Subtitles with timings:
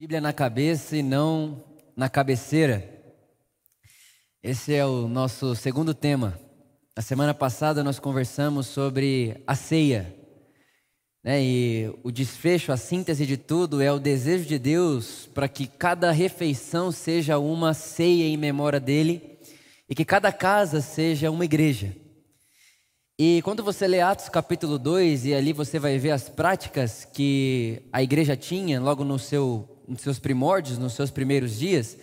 [0.00, 1.62] Bíblia na cabeça e não
[1.94, 2.88] na cabeceira.
[4.42, 6.40] Esse é o nosso segundo tema.
[6.96, 10.16] Na semana passada nós conversamos sobre a ceia.
[11.22, 11.42] Né?
[11.42, 16.10] E o desfecho, a síntese de tudo é o desejo de Deus para que cada
[16.10, 19.38] refeição seja uma ceia em memória dele
[19.86, 21.94] e que cada casa seja uma igreja.
[23.22, 27.82] E quando você lê Atos capítulo 2, e ali você vai ver as práticas que
[27.92, 31.98] a igreja tinha logo no seu, nos seus primórdios, nos seus primeiros dias,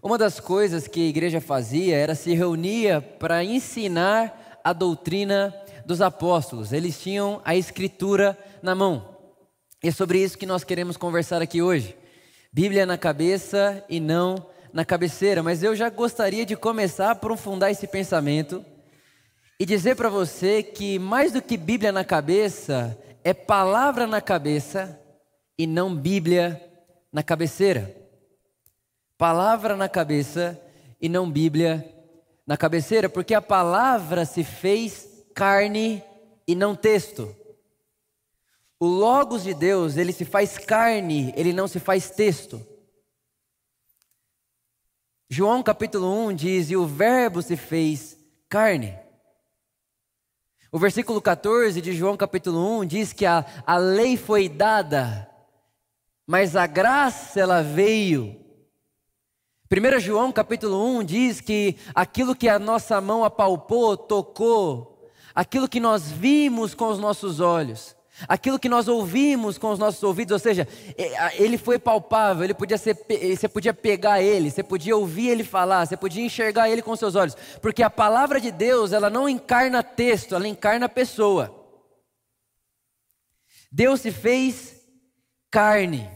[0.00, 5.52] uma das coisas que a igreja fazia era se reunia para ensinar a doutrina
[5.84, 6.72] dos apóstolos.
[6.72, 9.18] Eles tinham a escritura na mão.
[9.82, 11.96] E é sobre isso que nós queremos conversar aqui hoje.
[12.52, 15.42] Bíblia na cabeça e não na cabeceira.
[15.42, 18.64] Mas eu já gostaria de começar a aprofundar esse pensamento
[19.58, 24.98] e dizer para você que mais do que Bíblia na cabeça, é palavra na cabeça
[25.58, 26.71] e não Bíblia
[27.12, 27.94] na cabeceira.
[29.18, 30.60] Palavra na cabeça
[31.00, 31.88] e não Bíblia
[32.46, 36.02] na cabeceira, porque a palavra se fez carne
[36.46, 37.34] e não texto.
[38.80, 42.66] O Logos de Deus, ele se faz carne, ele não se faz texto.
[45.28, 48.98] João capítulo 1 diz: E o Verbo se fez carne.
[50.70, 55.30] O versículo 14 de João capítulo 1 diz que a, a lei foi dada,
[56.26, 58.40] mas a graça ela veio.
[59.70, 65.80] 1 João capítulo 1 diz que aquilo que a nossa mão apalpou, tocou, aquilo que
[65.80, 67.96] nós vimos com os nossos olhos,
[68.28, 70.68] Aquilo que nós ouvimos com os nossos ouvidos, ou seja,
[71.34, 72.96] ele foi palpável, ele podia ser,
[73.36, 77.14] você podia pegar ele, você podia ouvir ele falar, você podia enxergar ele com seus
[77.14, 81.58] olhos, porque a palavra de Deus, ela não encarna texto, ela encarna pessoa.
[83.70, 84.81] Deus se fez
[85.52, 86.10] carne.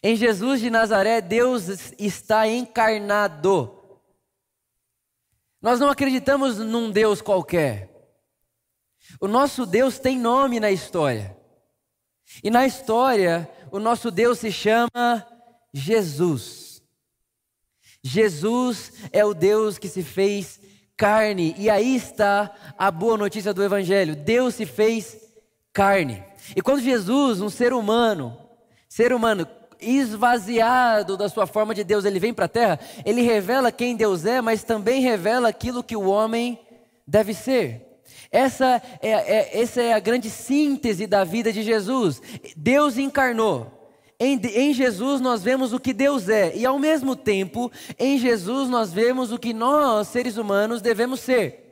[0.00, 3.74] Em Jesus de Nazaré, Deus está encarnado.
[5.60, 7.90] Nós não acreditamos num Deus qualquer.
[9.20, 11.36] O nosso Deus tem nome na história.
[12.44, 15.26] E na história, o nosso Deus se chama
[15.74, 16.80] Jesus.
[18.04, 20.60] Jesus é o Deus que se fez
[20.96, 21.56] carne.
[21.58, 25.16] E aí está a boa notícia do Evangelho: Deus se fez
[25.72, 26.27] carne.
[26.54, 28.36] E quando Jesus, um ser humano,
[28.88, 29.46] ser humano
[29.80, 34.24] esvaziado da sua forma de Deus, ele vem para a terra, ele revela quem Deus
[34.24, 36.58] é, mas também revela aquilo que o homem
[37.06, 37.86] deve ser.
[38.30, 42.20] Essa é, é, essa é a grande síntese da vida de Jesus.
[42.56, 43.74] Deus encarnou.
[44.20, 48.68] Em, em, Jesus nós vemos o que Deus é, e ao mesmo tempo, em Jesus
[48.68, 51.67] nós vemos o que nós, seres humanos, devemos ser.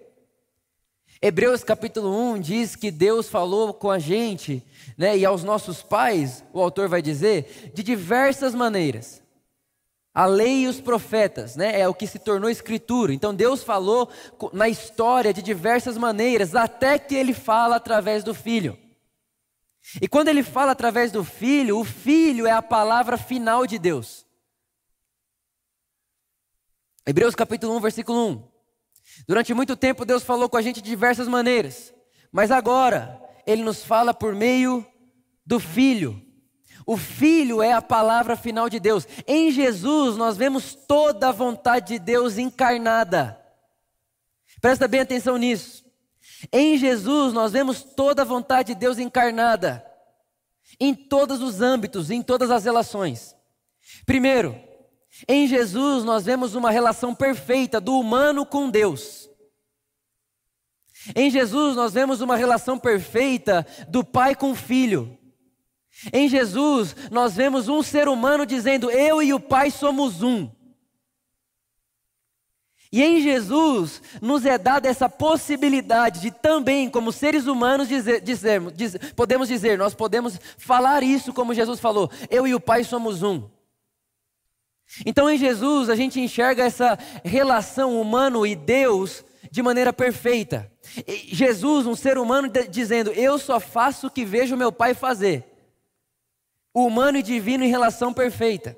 [1.20, 4.62] Hebreus capítulo 1 diz que Deus falou com a gente,
[4.98, 9.22] né, e aos nossos pais, o autor vai dizer, de diversas maneiras.
[10.12, 11.78] A lei e os profetas, né?
[11.78, 13.12] É o que se tornou escritura.
[13.12, 14.08] Então Deus falou
[14.50, 18.78] na história de diversas maneiras, até que ele fala através do filho.
[20.00, 24.24] E quando ele fala através do filho, o filho é a palavra final de Deus.
[27.06, 28.55] Hebreus capítulo 1, versículo 1.
[29.26, 31.94] Durante muito tempo Deus falou com a gente de diversas maneiras,
[32.32, 34.84] mas agora ele nos fala por meio
[35.44, 36.22] do filho.
[36.86, 39.08] O Filho é a palavra final de Deus.
[39.26, 43.40] Em Jesus nós vemos toda a vontade de Deus encarnada.
[44.60, 45.84] Presta bem atenção nisso.
[46.52, 49.84] Em Jesus nós vemos toda a vontade de Deus encarnada.
[50.78, 53.34] Em todos os âmbitos, em todas as relações.
[54.04, 54.58] Primeiro,
[55.28, 59.30] em Jesus nós vemos uma relação perfeita do humano com Deus.
[61.14, 65.16] Em Jesus nós vemos uma relação perfeita do pai com o filho.
[66.12, 70.50] Em Jesus, nós vemos um ser humano dizendo: Eu e o Pai somos um.
[72.92, 78.72] E em Jesus nos é dada essa possibilidade de também, como seres humanos, dizer, dizermos,
[78.74, 83.22] diz, podemos dizer, nós podemos falar isso como Jesus falou: Eu e o Pai somos
[83.22, 83.55] um.
[85.04, 90.70] Então em Jesus a gente enxerga essa relação humano e Deus de maneira perfeita.
[91.06, 95.44] E Jesus, um ser humano, dizendo: Eu só faço o que vejo meu Pai fazer
[96.72, 98.76] humano e divino em relação perfeita.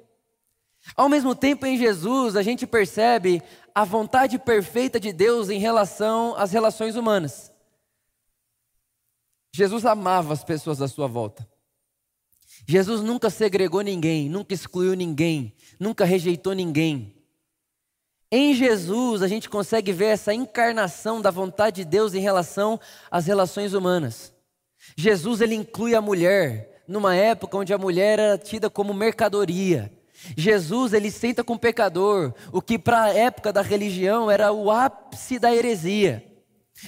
[0.94, 3.42] Ao mesmo tempo, em Jesus, a gente percebe
[3.74, 7.52] a vontade perfeita de Deus em relação às relações humanas.
[9.52, 11.48] Jesus amava as pessoas à sua volta.
[12.66, 17.14] Jesus nunca segregou ninguém, nunca excluiu ninguém, nunca rejeitou ninguém.
[18.30, 22.78] Em Jesus, a gente consegue ver essa encarnação da vontade de Deus em relação
[23.10, 24.34] às relações humanas.
[24.96, 29.90] Jesus, ele inclui a mulher, numa época onde a mulher era tida como mercadoria.
[30.36, 34.70] Jesus, ele senta com o pecador, o que para a época da religião era o
[34.70, 36.27] ápice da heresia.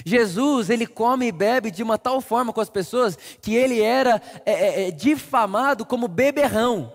[0.05, 4.21] Jesus, ele come e bebe de uma tal forma com as pessoas que ele era
[4.45, 6.93] é, é, é difamado como beberrão,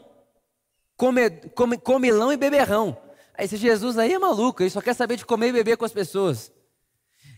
[0.97, 2.97] come, come, comilão e beberrão.
[3.39, 5.93] Esse Jesus aí é maluco, ele só quer saber de comer e beber com as
[5.93, 6.51] pessoas.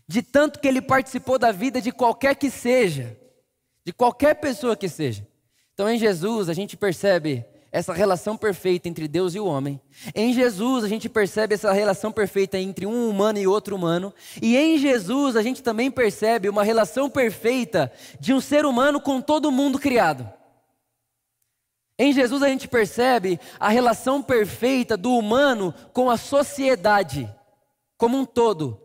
[0.07, 3.19] De tanto que ele participou da vida de qualquer que seja,
[3.85, 5.27] de qualquer pessoa que seja.
[5.75, 9.81] Então em Jesus a gente percebe essa relação perfeita entre Deus e o homem.
[10.15, 14.13] Em Jesus a gente percebe essa relação perfeita entre um humano e outro humano.
[14.41, 19.21] E em Jesus a gente também percebe uma relação perfeita de um ser humano com
[19.21, 20.29] todo mundo criado.
[21.99, 27.29] Em Jesus a gente percebe a relação perfeita do humano com a sociedade
[27.99, 28.81] como um todo,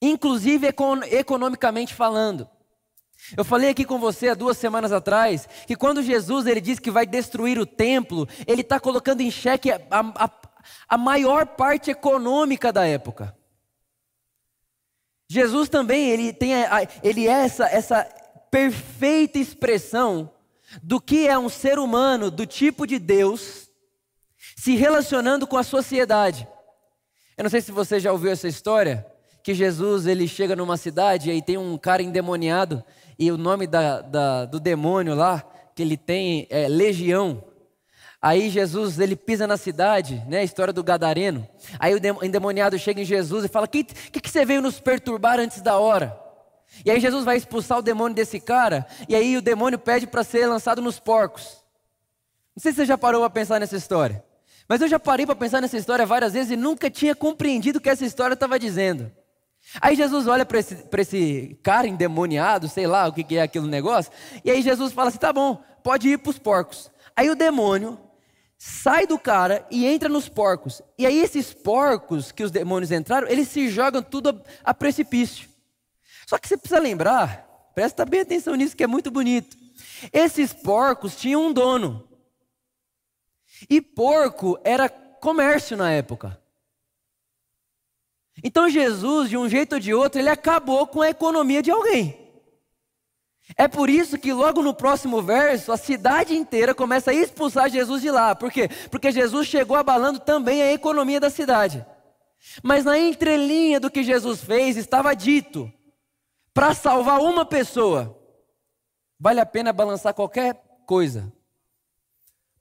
[0.00, 0.72] inclusive
[1.10, 2.48] economicamente falando.
[3.36, 6.90] Eu falei aqui com você há duas semanas atrás que quando Jesus ele diz que
[6.90, 10.30] vai destruir o templo, ele está colocando em xeque a, a,
[10.88, 13.36] a maior parte econômica da época.
[15.28, 16.52] Jesus também ele tem
[17.02, 18.04] ele é essa, essa
[18.50, 20.30] perfeita expressão
[20.82, 23.68] do que é um ser humano do tipo de Deus
[24.56, 26.46] se relacionando com a sociedade.
[27.36, 29.06] Eu não sei se você já ouviu essa história
[29.42, 32.84] que Jesus ele chega numa cidade e aí tem um cara endemoniado
[33.22, 35.44] e o nome da, da, do demônio lá
[35.76, 37.44] que ele tem é Legião.
[38.20, 40.40] Aí Jesus ele pisa na cidade, né?
[40.40, 41.46] A história do gadareno.
[41.78, 45.38] Aí o endemoniado chega em Jesus e fala: "Que que, que você veio nos perturbar
[45.38, 46.18] antes da hora?"
[46.84, 50.24] E aí Jesus vai expulsar o demônio desse cara e aí o demônio pede para
[50.24, 51.62] ser lançado nos porcos.
[52.56, 54.24] Não sei se você já parou para pensar nessa história,
[54.68, 57.80] mas eu já parei para pensar nessa história várias vezes e nunca tinha compreendido o
[57.80, 59.12] que essa história estava dizendo.
[59.80, 63.66] Aí Jesus olha para esse, esse cara endemoniado, sei lá o que, que é aquele
[63.66, 64.12] negócio,
[64.44, 66.90] e aí Jesus fala assim: tá bom, pode ir para os porcos.
[67.16, 67.98] Aí o demônio
[68.58, 70.82] sai do cara e entra nos porcos.
[70.98, 74.30] E aí esses porcos que os demônios entraram, eles se jogam tudo
[74.64, 75.48] a, a precipício.
[76.26, 79.56] Só que você precisa lembrar, presta bem atenção nisso que é muito bonito.
[80.12, 82.08] Esses porcos tinham um dono.
[83.68, 86.41] E porco era comércio na época.
[88.42, 92.18] Então Jesus, de um jeito ou de outro, ele acabou com a economia de alguém.
[93.56, 98.00] É por isso que logo no próximo verso, a cidade inteira começa a expulsar Jesus
[98.00, 98.34] de lá.
[98.34, 98.68] Por quê?
[98.90, 101.84] Porque Jesus chegou abalando também a economia da cidade.
[102.62, 105.70] Mas na entrelinha do que Jesus fez estava dito:
[106.54, 108.18] para salvar uma pessoa,
[109.18, 111.32] vale a pena balançar qualquer coisa.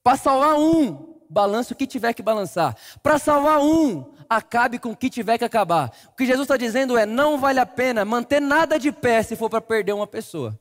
[0.03, 2.75] Para salvar um, balance o que tiver que balançar.
[3.01, 5.91] Para salvar um, acabe com o que tiver que acabar.
[6.07, 9.35] O que Jesus está dizendo é: não vale a pena manter nada de pé se
[9.35, 10.57] for para perder uma pessoa.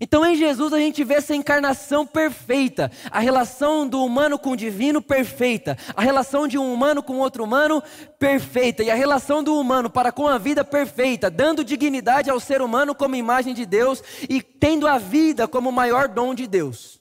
[0.00, 4.56] Então em Jesus a gente vê essa encarnação perfeita, a relação do humano com o
[4.56, 7.82] divino perfeita, a relação de um humano com outro humano
[8.18, 12.62] perfeita, e a relação do humano para com a vida perfeita, dando dignidade ao ser
[12.62, 17.00] humano como imagem de Deus e tendo a vida como o maior dom de Deus.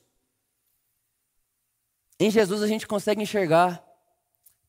[2.20, 3.82] Em Jesus a gente consegue enxergar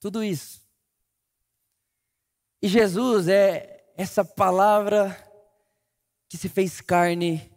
[0.00, 0.61] tudo isso.
[2.62, 5.16] E Jesus é essa palavra
[6.28, 7.50] que se fez carne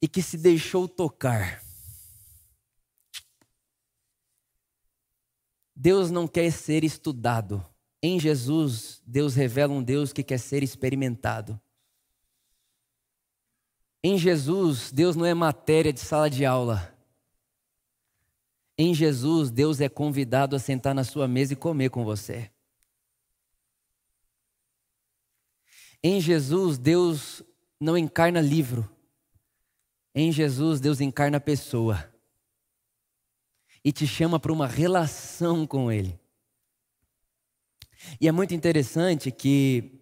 [0.00, 1.62] e que se deixou tocar.
[5.76, 7.64] Deus não quer ser estudado.
[8.02, 11.60] Em Jesus, Deus revela um Deus que quer ser experimentado.
[14.02, 16.96] Em Jesus, Deus não é matéria de sala de aula.
[18.76, 22.50] Em Jesus, Deus é convidado a sentar na sua mesa e comer com você.
[26.02, 27.42] Em Jesus, Deus
[27.80, 28.88] não encarna livro.
[30.14, 32.12] Em Jesus, Deus encarna pessoa.
[33.84, 36.18] E te chama para uma relação com Ele.
[38.20, 40.00] E é muito interessante que,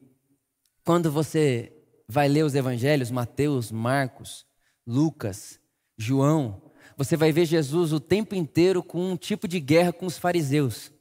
[0.85, 1.73] quando você
[2.07, 4.47] vai ler os evangelhos, Mateus, Marcos,
[4.87, 5.59] Lucas,
[5.97, 6.63] João,
[6.97, 10.93] você vai ver Jesus o tempo inteiro com um tipo de guerra com os fariseus.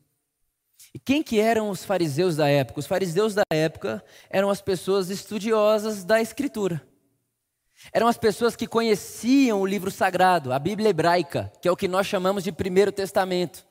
[0.96, 2.80] E quem que eram os fariseus da época?
[2.80, 6.82] Os fariseus da época eram as pessoas estudiosas da escritura.
[7.92, 11.90] Eram as pessoas que conheciam o livro sagrado, a Bíblia hebraica, que é o que
[11.90, 13.68] nós chamamos de Primeiro Testamento.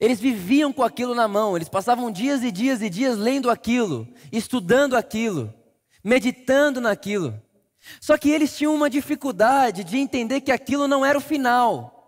[0.00, 4.08] Eles viviam com aquilo na mão, eles passavam dias e dias e dias lendo aquilo,
[4.32, 5.54] estudando aquilo,
[6.02, 7.40] meditando naquilo.
[8.00, 11.99] Só que eles tinham uma dificuldade de entender que aquilo não era o final.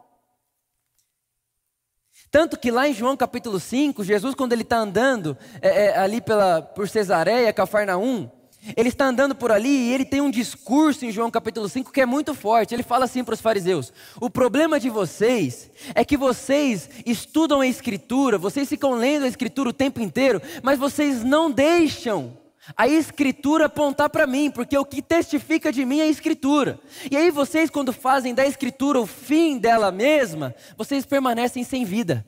[2.32, 6.18] Tanto que lá em João capítulo 5, Jesus, quando ele está andando é, é, ali
[6.18, 8.26] pela, por Cesareia, Cafarnaum,
[8.74, 12.00] ele está andando por ali e ele tem um discurso em João capítulo 5 que
[12.00, 12.72] é muito forte.
[12.72, 17.66] Ele fala assim para os fariseus: O problema de vocês é que vocês estudam a
[17.66, 22.38] Escritura, vocês ficam lendo a Escritura o tempo inteiro, mas vocês não deixam
[22.76, 26.78] a Escritura apontar para mim, porque o que testifica de mim é a Escritura.
[27.10, 32.26] E aí vocês, quando fazem da Escritura o fim dela mesma, vocês permanecem sem vida.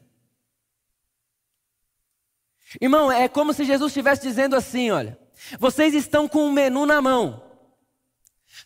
[2.80, 5.18] Irmão, é como se Jesus estivesse dizendo assim: olha.
[5.58, 7.42] Vocês estão com um menu na mão.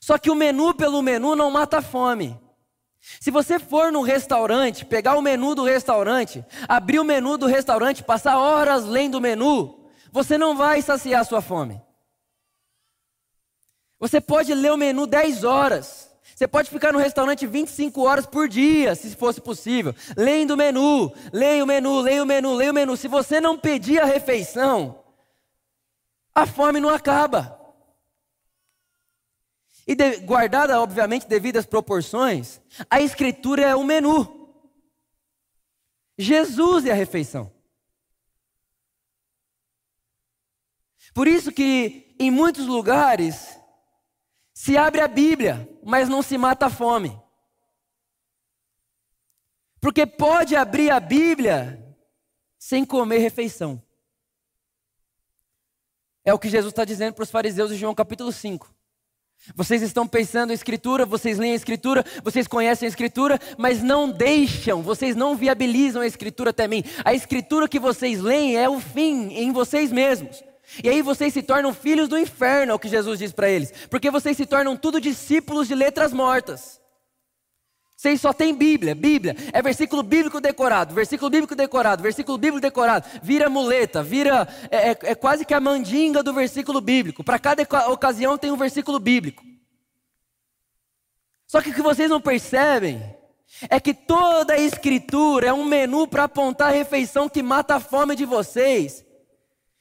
[0.00, 2.38] Só que o menu pelo menu não mata a fome.
[3.20, 8.02] Se você for no restaurante, pegar o menu do restaurante, abrir o menu do restaurante,
[8.02, 9.77] passar horas lendo o menu,
[10.12, 11.81] você não vai saciar sua fome.
[13.99, 16.09] Você pode ler o menu 10 horas.
[16.35, 21.12] Você pode ficar no restaurante 25 horas por dia, se fosse possível, lendo o menu,
[21.33, 22.97] leia o menu, leia o menu, leia o menu.
[22.97, 25.03] Se você não pedir a refeição,
[26.33, 27.59] a fome não acaba.
[29.85, 34.55] E de, guardada, obviamente, devidas proporções, a escritura é o menu.
[36.17, 37.50] Jesus é a refeição.
[41.18, 43.58] Por isso que em muitos lugares
[44.54, 47.20] se abre a Bíblia, mas não se mata a fome.
[49.80, 51.84] Porque pode abrir a Bíblia
[52.56, 53.82] sem comer refeição.
[56.25, 58.72] É o que Jesus está dizendo para os fariseus em João capítulo 5.
[59.56, 64.08] Vocês estão pensando em Escritura, vocês leem a Escritura, vocês conhecem a Escritura, mas não
[64.08, 66.84] deixam, vocês não viabilizam a Escritura até mim.
[67.04, 70.46] A Escritura que vocês leem é o fim em vocês mesmos.
[70.82, 73.72] E aí vocês se tornam filhos do inferno, é o que Jesus diz para eles,
[73.88, 76.78] porque vocês se tornam tudo discípulos de letras mortas.
[77.96, 83.08] Vocês só tem Bíblia, Bíblia, é versículo bíblico decorado, versículo bíblico decorado, versículo bíblico decorado,
[83.22, 87.62] vira muleta, vira, é, é, é quase que a mandinga do versículo bíblico, para cada
[87.90, 89.42] ocasião tem um versículo bíblico.
[91.48, 93.02] Só que o que vocês não percebem
[93.68, 97.80] é que toda a escritura é um menu para apontar a refeição que mata a
[97.80, 99.04] fome de vocês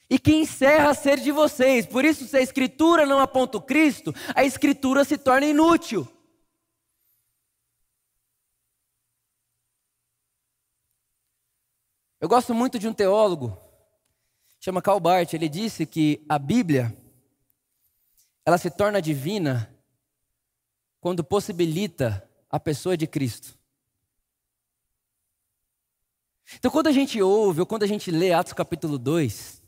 [0.10, 1.86] e que encerra a sede de vocês.
[1.86, 6.08] Por isso, se a escritura não aponta o Cristo, a escritura se torna inútil.
[12.20, 13.56] Eu gosto muito de um teólogo,
[14.60, 16.96] chama Barth, ele disse que a Bíblia
[18.44, 19.72] ela se torna divina
[21.00, 23.58] quando possibilita a pessoa de Cristo.
[26.56, 29.62] Então, quando a gente ouve, ou quando a gente lê Atos capítulo 2,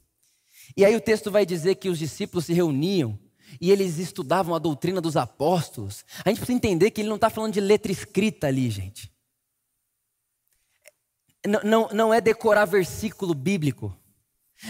[0.76, 3.18] e aí o texto vai dizer que os discípulos se reuniam
[3.60, 7.30] e eles estudavam a doutrina dos apóstolos, a gente precisa entender que ele não está
[7.30, 9.12] falando de letra escrita ali, gente
[11.64, 13.96] não, não é decorar versículo bíblico,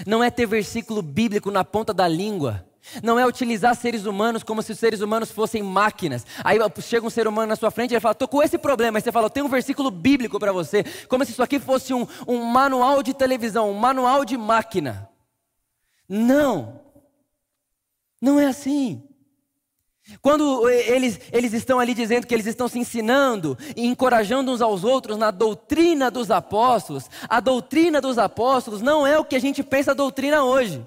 [0.05, 2.65] não é ter versículo bíblico na ponta da língua,
[3.03, 6.25] não é utilizar seres humanos como se os seres humanos fossem máquinas.
[6.43, 8.97] Aí chega um ser humano na sua frente e ele fala: estou com esse problema.
[8.97, 12.07] Aí você fala: tem um versículo bíblico para você, como se isso aqui fosse um,
[12.27, 15.09] um manual de televisão, um manual de máquina.
[16.09, 16.81] Não,
[18.19, 19.03] não é assim.
[20.21, 24.83] Quando eles, eles estão ali dizendo que eles estão se ensinando e encorajando uns aos
[24.83, 29.61] outros na doutrina dos apóstolos, a doutrina dos apóstolos não é o que a gente
[29.61, 30.85] pensa doutrina hoje.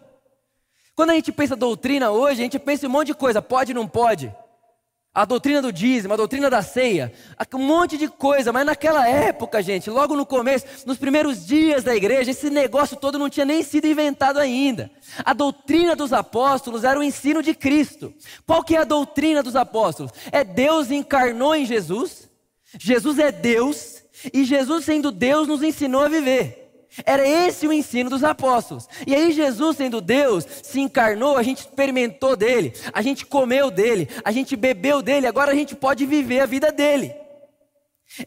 [0.94, 3.72] Quando a gente pensa doutrina hoje, a gente pensa em um monte de coisa, pode,
[3.72, 4.34] não pode.
[5.14, 7.12] A doutrina do dízimo, a doutrina da ceia,
[7.52, 11.94] um monte de coisa, mas naquela época, gente, logo no começo, nos primeiros dias da
[11.94, 14.90] igreja, esse negócio todo não tinha nem sido inventado ainda.
[15.22, 18.14] A doutrina dos apóstolos era o ensino de Cristo.
[18.46, 20.12] Qual que é a doutrina dos apóstolos?
[20.32, 22.30] É Deus encarnou em Jesus,
[22.78, 24.02] Jesus é Deus,
[24.32, 26.61] e Jesus sendo Deus nos ensinou a viver.
[27.06, 28.88] Era esse o ensino dos apóstolos.
[29.06, 34.08] E aí, Jesus, sendo Deus, se encarnou, a gente experimentou dele, a gente comeu dele,
[34.22, 37.14] a gente bebeu dele, agora a gente pode viver a vida dele.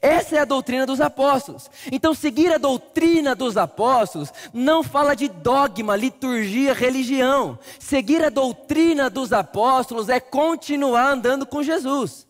[0.01, 1.69] Essa é a doutrina dos apóstolos.
[1.91, 7.59] Então, seguir a doutrina dos apóstolos não fala de dogma, liturgia, religião.
[7.79, 12.25] Seguir a doutrina dos apóstolos é continuar andando com Jesus.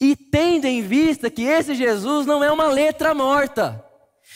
[0.00, 3.83] E tendo em vista que esse Jesus não é uma letra morta.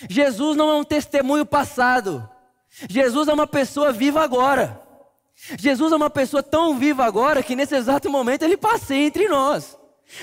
[0.08, 2.28] Jesus não é um testemunho passado.
[2.88, 4.80] Jesus é uma pessoa viva agora.
[5.58, 9.76] Jesus é uma pessoa tão viva agora que nesse exato momento ele passeia entre nós.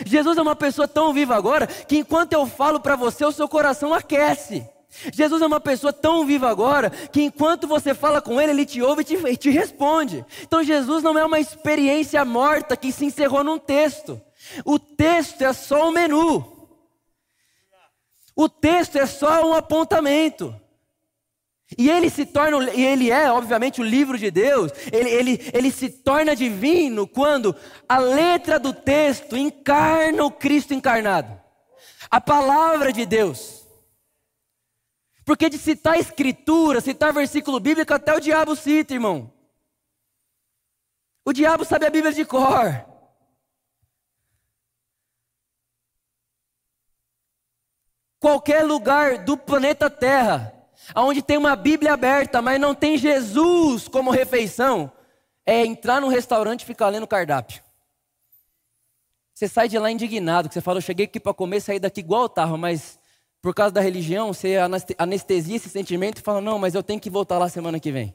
[0.06, 3.48] Jesus é uma pessoa tão viva agora que enquanto eu falo para você, o seu
[3.48, 4.68] coração aquece.
[5.12, 8.82] Jesus é uma pessoa tão viva agora que enquanto você fala com ele, ele te
[8.82, 10.26] ouve e te, e te responde.
[10.44, 14.20] Então Jesus não é uma experiência morta que se encerrou num texto.
[14.64, 16.55] O texto é só um menu.
[18.36, 20.54] O texto é só um apontamento.
[21.78, 25.72] E ele se torna, e ele é, obviamente, o livro de Deus, ele, ele, ele
[25.72, 27.56] se torna divino quando
[27.90, 31.42] a letra do texto encarna o Cristo encarnado.
[32.10, 33.66] A palavra de Deus.
[35.26, 39.34] Porque de citar escritura, citar versículo bíblico, até o diabo cita, irmão.
[41.26, 42.86] O diabo sabe a Bíblia de cor.
[48.46, 50.54] Qualquer lugar do planeta Terra,
[50.96, 54.92] onde tem uma Bíblia aberta, mas não tem Jesus como refeição,
[55.44, 57.64] é entrar num restaurante e ficar lendo cardápio.
[59.34, 62.02] Você sai de lá indignado, que você fala, eu cheguei aqui para comer, sair daqui
[62.02, 63.00] igual eu estava, mas
[63.42, 64.58] por causa da religião, você
[64.96, 68.14] anestesia esse sentimento e fala, não, mas eu tenho que voltar lá semana que vem.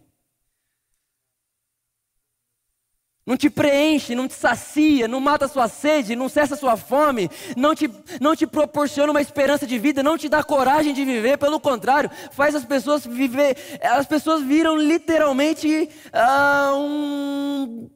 [3.31, 6.77] Não te preenche, não te sacia, não mata a sua sede, não cessa a sua
[6.77, 7.89] fome, não te,
[8.21, 12.11] não te proporciona uma esperança de vida, não te dá coragem de viver, pelo contrário,
[12.33, 17.89] faz as pessoas viver, as pessoas viram literalmente uh, um,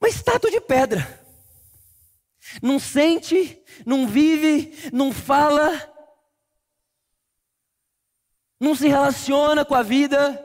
[0.00, 1.06] uma estátua de pedra.
[2.62, 5.78] Não sente, não vive, não fala,
[8.58, 10.42] não se relaciona com a vida,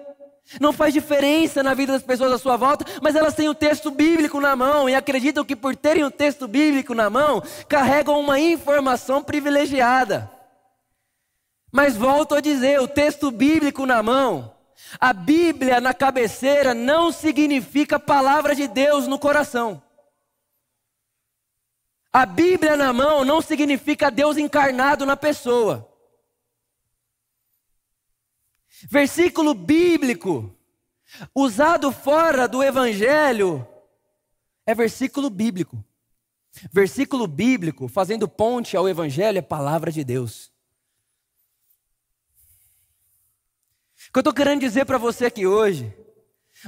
[0.60, 3.89] não faz diferença na vida das pessoas à sua volta, mas elas têm o texto
[3.89, 8.39] bíblico na mão e acreditam que por terem o texto bíblico na mão, carregam uma
[8.39, 10.29] informação privilegiada.
[11.71, 14.53] Mas volto a dizer, o texto bíblico na mão,
[15.00, 19.81] a Bíblia na cabeceira não significa palavra de Deus no coração.
[22.12, 25.90] A Bíblia na mão não significa Deus encarnado na pessoa.
[28.89, 30.55] Versículo bíblico,
[31.35, 33.67] usado fora do Evangelho,
[34.65, 35.83] é versículo bíblico.
[36.71, 40.51] Versículo bíblico, fazendo ponte ao Evangelho, é palavra de Deus.
[44.09, 45.93] O que eu estou querendo dizer para você aqui hoje,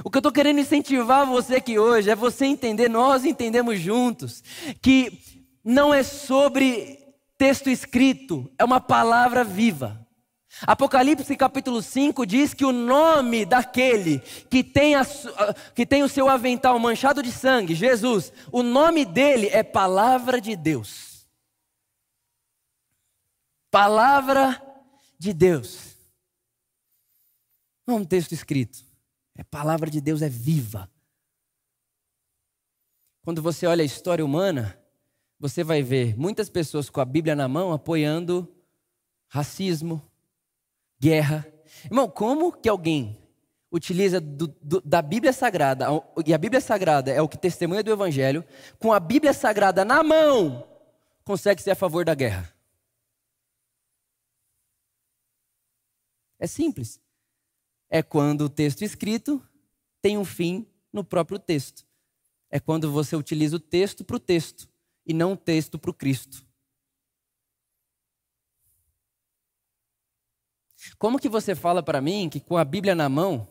[0.02, 4.42] o que eu estou querendo incentivar você aqui hoje, é você entender, nós entendemos juntos,
[4.80, 5.22] que
[5.62, 6.98] não é sobre
[7.36, 10.03] texto escrito, é uma palavra viva.
[10.62, 15.04] Apocalipse capítulo 5 diz que o nome daquele que tem, a,
[15.74, 20.56] que tem o seu avental manchado de sangue, Jesus, o nome dele é Palavra de
[20.56, 21.26] Deus.
[23.70, 24.62] Palavra
[25.18, 25.96] de Deus.
[27.86, 28.84] Não é um texto escrito.
[29.36, 30.88] É palavra de Deus, é viva.
[33.24, 34.78] Quando você olha a história humana,
[35.40, 38.48] você vai ver muitas pessoas com a Bíblia na mão apoiando
[39.26, 40.00] racismo,
[41.00, 41.46] guerra.
[41.84, 43.18] Irmão, como que alguém
[43.70, 45.86] utiliza do, do, da Bíblia Sagrada,
[46.24, 48.44] e a Bíblia Sagrada é o que testemunha do Evangelho,
[48.78, 50.64] com a Bíblia Sagrada na mão,
[51.24, 52.54] consegue ser a favor da guerra?
[56.38, 57.00] É simples.
[57.88, 59.42] É quando o texto escrito
[60.00, 61.84] tem um fim no próprio texto.
[62.50, 64.68] É quando você utiliza o texto para o texto
[65.06, 66.43] e não o texto para o Cristo.
[70.98, 73.48] Como que você fala para mim que com a Bíblia na mão,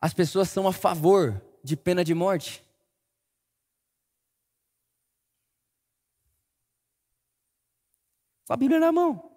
[0.00, 2.64] as pessoas são a favor de pena de morte?
[8.46, 9.30] Com a Bíblia na mão.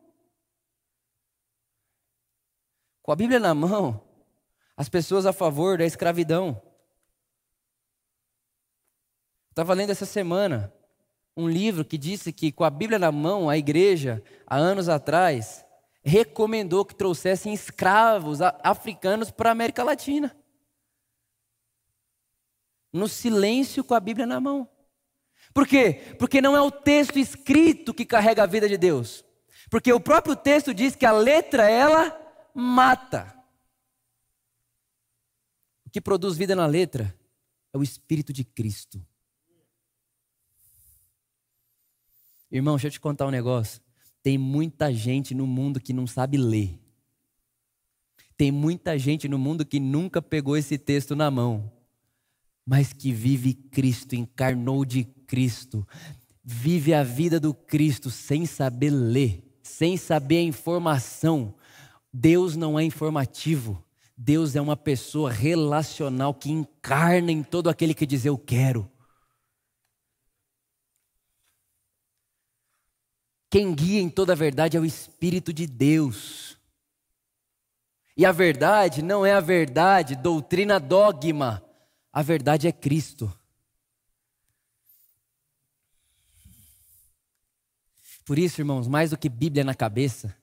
[3.01, 4.05] Com a Bíblia na mão,
[4.75, 6.61] as pessoas a favor da escravidão.
[9.49, 10.73] Estava lendo essa semana
[11.35, 15.65] um livro que disse que com a Bíblia na mão, a igreja, há anos atrás,
[16.07, 20.35] recomendou que trouxessem escravos africanos para a América Latina.
[22.93, 24.69] No silêncio com a Bíblia na mão.
[25.53, 26.15] Por quê?
[26.17, 29.25] Porque não é o texto escrito que carrega a vida de Deus.
[29.69, 32.17] Porque o próprio texto diz que a letra ela
[32.53, 33.35] mata.
[35.85, 37.13] O que produz vida na letra
[37.73, 39.05] é o Espírito de Cristo.
[42.49, 43.86] Irmão, deixa eu te contar um negócio.
[44.27, 46.77] Tem muita gente no mundo que não sabe ler.
[48.35, 51.71] Tem muita gente no mundo que nunca pegou esse texto na mão,
[52.65, 55.87] mas que vive Cristo, encarnou de Cristo,
[56.43, 61.55] vive a vida do Cristo sem saber ler, sem saber a informação.
[62.11, 63.81] Deus não é informativo.
[64.17, 68.91] Deus é uma pessoa relacional que encarna em todo aquele que diz eu quero.
[73.49, 76.57] Quem guia em toda a verdade é o Espírito de Deus.
[78.15, 81.63] E a verdade não é a verdade, doutrina, dogma.
[82.11, 83.31] A verdade é Cristo.
[88.25, 90.35] Por isso, irmãos, mais do que Bíblia na cabeça,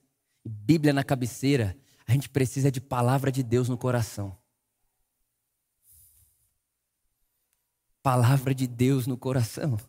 [0.43, 4.37] Bíblia na cabeceira, A gente precisa de palavra de Deus no coração.
[8.03, 9.79] Palavra de Deus no coração.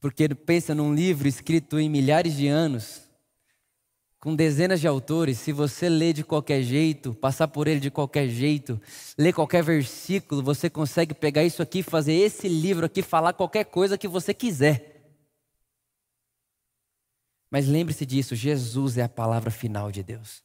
[0.00, 3.02] Porque pensa num livro escrito em milhares de anos,
[4.20, 8.28] com dezenas de autores, se você ler de qualquer jeito, passar por ele de qualquer
[8.28, 8.80] jeito,
[9.16, 13.96] ler qualquer versículo, você consegue pegar isso aqui, fazer esse livro aqui, falar qualquer coisa
[13.96, 14.96] que você quiser.
[17.50, 20.42] Mas lembre-se disso: Jesus é a palavra final de Deus.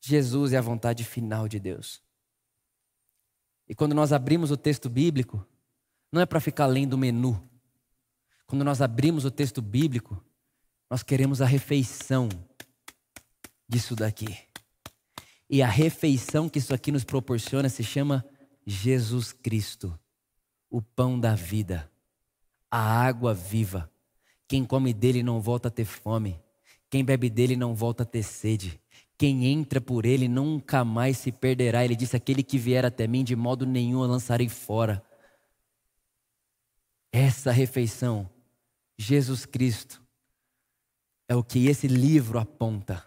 [0.00, 2.02] Jesus é a vontade final de Deus.
[3.68, 5.46] E quando nós abrimos o texto bíblico,
[6.10, 7.40] não é para ficar lendo o menu.
[8.52, 10.22] Quando nós abrimos o texto bíblico,
[10.90, 12.28] nós queremos a refeição
[13.66, 14.26] disso daqui.
[15.48, 18.22] E a refeição que isso aqui nos proporciona se chama
[18.66, 19.98] Jesus Cristo,
[20.68, 21.90] o pão da vida,
[22.70, 23.90] a água viva.
[24.46, 26.38] Quem come dele não volta a ter fome,
[26.90, 28.78] quem bebe dele não volta a ter sede.
[29.16, 31.86] Quem entra por ele nunca mais se perderá.
[31.86, 35.02] Ele disse: Aquele que vier até mim, de modo nenhum eu lançarei fora.
[37.10, 38.28] Essa refeição,
[39.02, 40.00] Jesus Cristo,
[41.28, 43.04] é o que esse livro aponta.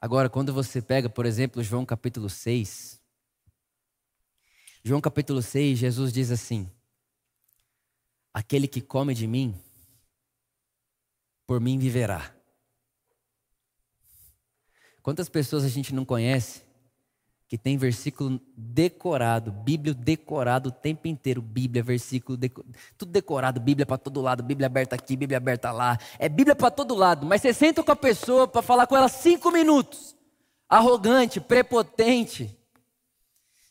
[0.00, 3.00] Agora, quando você pega, por exemplo, João capítulo 6,
[4.84, 6.70] João capítulo 6, Jesus diz assim:
[8.32, 9.58] Aquele que come de mim,
[11.46, 12.34] por mim viverá.
[15.02, 16.62] Quantas pessoas a gente não conhece
[17.54, 22.36] que tem versículo decorado, Bíblia decorado o tempo inteiro, Bíblia, versículo,
[22.98, 26.68] tudo decorado, Bíblia para todo lado, Bíblia aberta aqui, Bíblia aberta lá, é Bíblia para
[26.68, 30.16] todo lado, mas você senta com a pessoa para falar com ela cinco minutos,
[30.68, 32.58] arrogante, prepotente,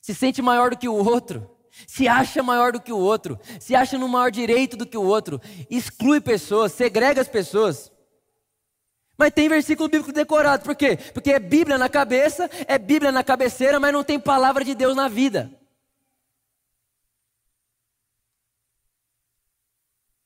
[0.01, 1.51] se sente maior do que o outro,
[1.85, 5.03] se acha maior do que o outro, se acha no maior direito do que o
[5.03, 7.91] outro, exclui pessoas, segrega as pessoas.
[9.17, 10.97] Mas tem versículo bíblico decorado, por quê?
[11.13, 14.95] Porque é Bíblia na cabeça, é Bíblia na cabeceira, mas não tem palavra de Deus
[14.95, 15.51] na vida.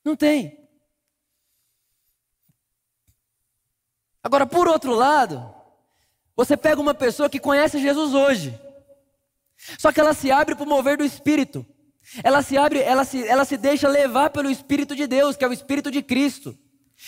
[0.04, 0.58] Não tem.
[4.24, 5.54] Agora, por outro lado,
[6.36, 8.58] você pega uma pessoa que conhece Jesus hoje,
[9.78, 11.66] só que ela se abre para o mover do Espírito.
[12.24, 15.48] Ela se abre, ela se, ela se deixa levar pelo Espírito de Deus, que é
[15.48, 16.58] o Espírito de Cristo.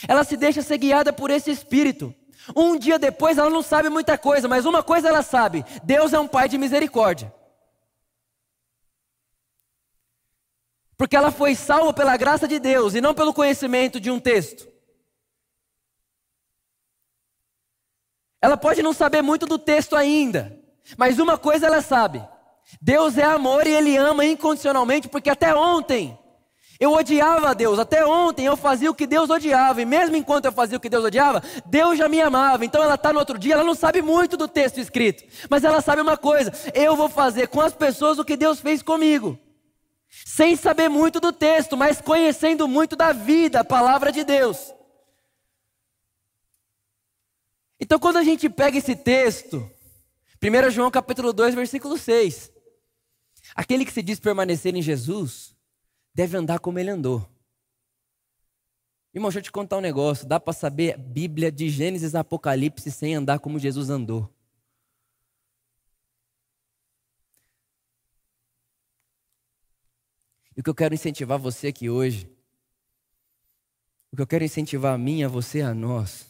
[0.07, 2.13] Ela se deixa ser guiada por esse Espírito.
[2.55, 6.19] Um dia depois ela não sabe muita coisa, mas uma coisa ela sabe: Deus é
[6.19, 7.33] um Pai de misericórdia.
[10.97, 14.67] Porque ela foi salva pela graça de Deus e não pelo conhecimento de um texto.
[18.41, 20.57] Ela pode não saber muito do texto ainda,
[20.97, 22.25] mas uma coisa ela sabe:
[22.81, 26.17] Deus é amor e Ele ama incondicionalmente, porque até ontem
[26.79, 30.45] eu odiava a Deus, até ontem eu fazia o que Deus odiava, e mesmo enquanto
[30.45, 32.63] eu fazia o que Deus odiava, Deus já me amava.
[32.63, 35.81] Então ela está no outro dia, ela não sabe muito do texto escrito, mas ela
[35.81, 39.37] sabe uma coisa: eu vou fazer com as pessoas o que Deus fez comigo,
[40.07, 44.73] sem saber muito do texto, mas conhecendo muito da vida, a palavra de Deus.
[47.77, 49.69] Então quando a gente pega esse texto,
[50.41, 52.49] 1 João capítulo 2, versículo 6,
[53.53, 55.58] aquele que se diz permanecer em Jesus,
[56.19, 57.25] deve andar como ele andou.
[59.13, 60.27] Irmão, deixa eu te contar um negócio.
[60.27, 64.29] Dá para saber Bíblia de Gênesis a Apocalipse sem andar como Jesus andou.
[70.57, 72.29] E o que eu quero incentivar você aqui hoje,
[74.11, 76.25] o que eu quero incentivar a mim, a você, a nós,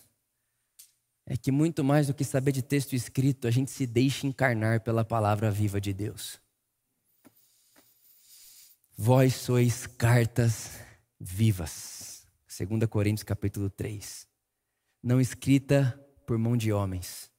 [1.25, 4.81] é que muito mais do que saber de texto escrito, a gente se deixe encarnar
[4.81, 6.39] pela palavra viva de Deus.
[9.01, 10.77] Vós sois cartas
[11.17, 12.27] vivas.
[12.49, 14.27] 2 Coríntios capítulo 3.
[15.01, 17.31] Não escrita por mão de homens,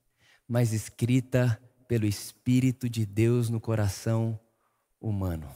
[0.49, 4.41] mas escrita pelo Espírito de Deus no coração
[4.99, 5.55] humano.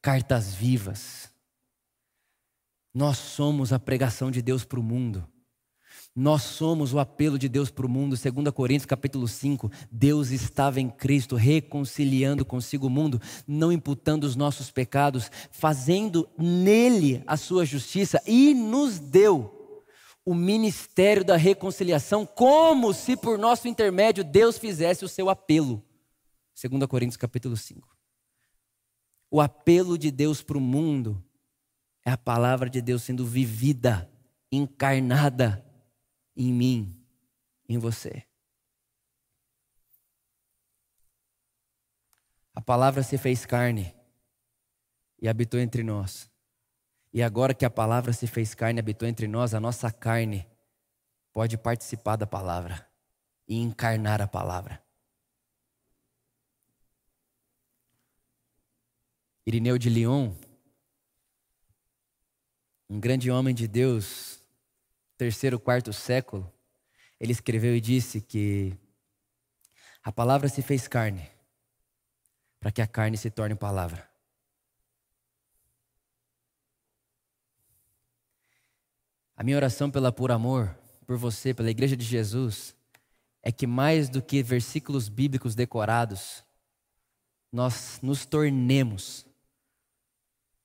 [0.00, 1.30] Cartas vivas.
[2.94, 5.28] Nós somos a pregação de Deus para o mundo.
[6.20, 9.70] Nós somos o apelo de Deus para o mundo, 2 Coríntios capítulo 5.
[9.88, 17.22] Deus estava em Cristo, reconciliando consigo o mundo, não imputando os nossos pecados, fazendo nele
[17.24, 19.84] a sua justiça e nos deu
[20.24, 25.80] o ministério da reconciliação, como se por nosso intermédio Deus fizesse o seu apelo.
[26.60, 27.96] 2 Coríntios capítulo 5.
[29.30, 31.22] O apelo de Deus para o mundo
[32.04, 34.10] é a palavra de Deus sendo vivida,
[34.50, 35.64] encarnada
[36.38, 36.96] em mim,
[37.68, 38.24] em você.
[42.54, 43.92] A palavra se fez carne
[45.20, 46.30] e habitou entre nós.
[47.12, 50.46] E agora que a palavra se fez carne e habitou entre nós, a nossa carne
[51.32, 52.88] pode participar da palavra
[53.48, 54.80] e encarnar a palavra.
[59.44, 60.34] Irineu de Lyon,
[62.88, 64.37] um grande homem de Deus,
[65.18, 66.50] terceiro, quarto século,
[67.18, 68.78] ele escreveu e disse que
[70.02, 71.28] a palavra se fez carne,
[72.60, 74.08] para que a carne se torne palavra.
[79.36, 82.74] A minha oração pela Por Amor, por você, pela Igreja de Jesus,
[83.42, 86.44] é que mais do que versículos bíblicos decorados,
[87.52, 89.26] nós nos tornemos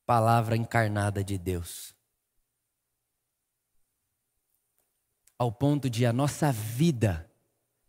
[0.05, 1.95] palavra encarnada de Deus.
[5.43, 7.29] Ao ponto de a nossa vida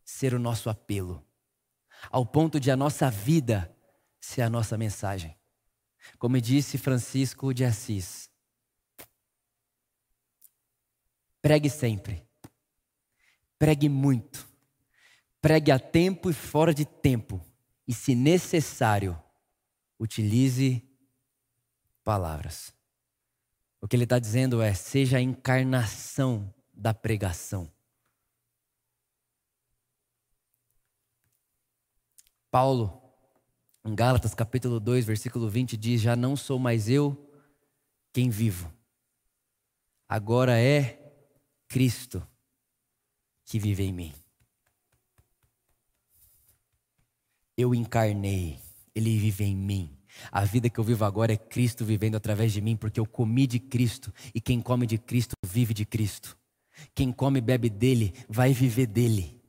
[0.05, 1.25] ser o nosso apelo,
[2.11, 3.73] ao ponto de a nossa vida
[4.21, 5.38] ser a nossa mensagem.
[6.19, 8.29] Como disse Francisco de Assis,
[11.40, 12.27] Pregue sempre.
[13.57, 14.45] Pregue muito.
[15.40, 17.40] Pregue a tempo e fora de tempo.
[17.87, 19.17] E, se necessário,
[19.97, 20.83] utilize
[22.03, 22.75] palavras.
[23.81, 27.70] O que ele está dizendo é: seja a encarnação da pregação.
[32.50, 33.02] Paulo,
[33.84, 37.30] em Gálatas capítulo 2, versículo 20, diz: Já não sou mais eu
[38.12, 38.72] quem vivo,
[40.08, 41.00] agora é
[41.66, 42.26] Cristo
[43.44, 44.14] que vive em mim.
[47.56, 48.60] Eu encarnei,
[48.94, 49.98] Ele vive em mim.
[50.30, 53.46] A vida que eu vivo agora é Cristo vivendo através de mim, porque eu comi
[53.46, 56.38] de Cristo, e quem come de Cristo vive de Cristo.
[56.94, 59.40] Quem come e bebe dele vai viver dele.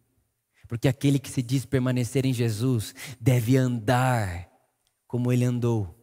[0.68, 4.50] Porque aquele que se diz permanecer em Jesus deve andar
[5.08, 5.96] como ele andou.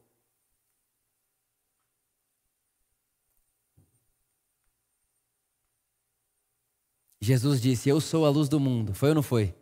[7.21, 8.93] Jesus disse: Eu sou a luz do mundo.
[8.95, 9.55] Foi ou não foi?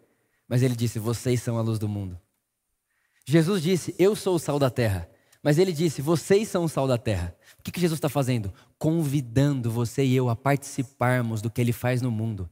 [0.49, 2.19] Mas ele disse: Vocês são a luz do mundo.
[3.27, 5.09] Jesus disse: Eu sou o sal da terra.
[5.43, 7.37] Mas ele disse: Vocês são o sal da terra.
[7.59, 8.53] O que, que Jesus está fazendo?
[8.81, 12.51] Convidando você e eu a participarmos do que ele faz no mundo.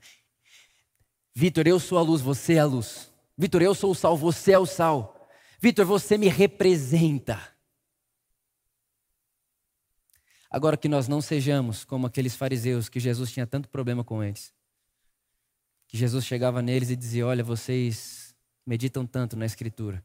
[1.34, 3.12] Vitor, eu sou a luz, você é a luz.
[3.36, 5.28] Vitor, eu sou o sal, você é o sal.
[5.60, 7.40] Vitor, você me representa.
[10.48, 14.52] Agora que nós não sejamos como aqueles fariseus que Jesus tinha tanto problema com eles
[15.88, 20.04] que Jesus chegava neles e dizia: Olha, vocês meditam tanto na Escritura,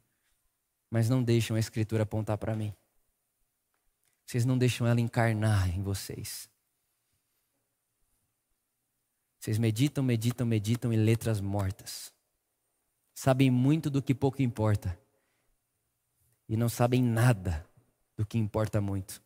[0.90, 2.74] mas não deixam a Escritura apontar para mim.
[4.34, 6.50] Vocês não deixam ela encarnar em vocês.
[9.40, 12.12] Vocês meditam, meditam, meditam em letras mortas.
[13.14, 15.00] Sabem muito do que pouco importa.
[16.50, 17.64] E não sabem nada
[18.18, 19.22] do que importa muito.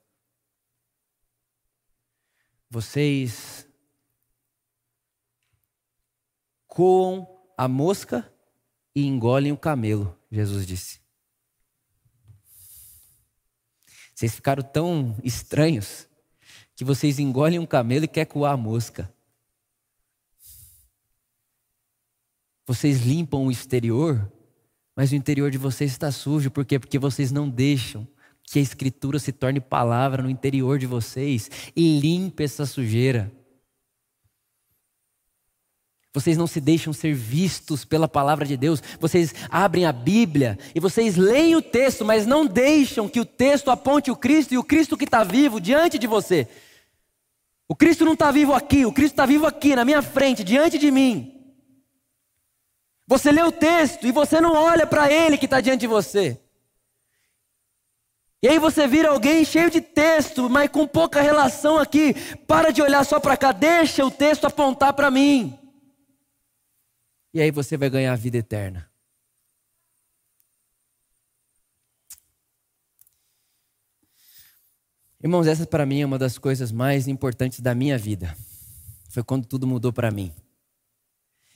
[2.70, 3.66] Vocês
[6.68, 7.26] coam
[7.58, 8.30] a mosca
[8.94, 11.07] e engolem o camelo, Jesus disse.
[14.18, 16.08] Vocês ficaram tão estranhos
[16.76, 19.14] que vocês engolem um camelo e quer coar a mosca.
[22.66, 24.28] Vocês limpam o exterior,
[24.96, 26.50] mas o interior de vocês está sujo.
[26.50, 26.80] Por quê?
[26.80, 28.08] Porque vocês não deixam
[28.42, 33.32] que a escritura se torne palavra no interior de vocês e limpe essa sujeira.
[36.18, 38.82] Vocês não se deixam ser vistos pela palavra de Deus.
[39.00, 43.70] Vocês abrem a Bíblia e vocês leem o texto, mas não deixam que o texto
[43.70, 46.48] aponte o Cristo e o Cristo que está vivo diante de você.
[47.70, 50.80] O Cristo não está vivo aqui, o Cristo está vivo aqui, na minha frente, diante
[50.80, 51.40] de mim.
[53.06, 56.42] Você lê o texto e você não olha para Ele que está diante de você.
[58.42, 62.16] E aí você vira alguém cheio de texto, mas com pouca relação aqui.
[62.48, 65.60] Para de olhar só para cá, deixa o texto apontar para mim
[67.38, 68.90] e aí você vai ganhar a vida eterna.
[75.22, 78.36] Irmãos, essa para mim é uma das coisas mais importantes da minha vida.
[79.12, 80.34] Foi quando tudo mudou para mim.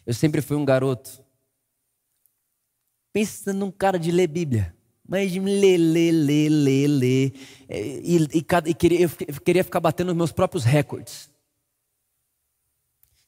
[0.05, 1.23] Eu sempre fui um garoto.
[3.11, 4.75] Pensa num cara de ler Bíblia.
[5.07, 7.33] Mas de ler, ler, ler, ler, ler.
[7.67, 11.31] E, e, e, e queria, eu queria ficar batendo os meus próprios recordes.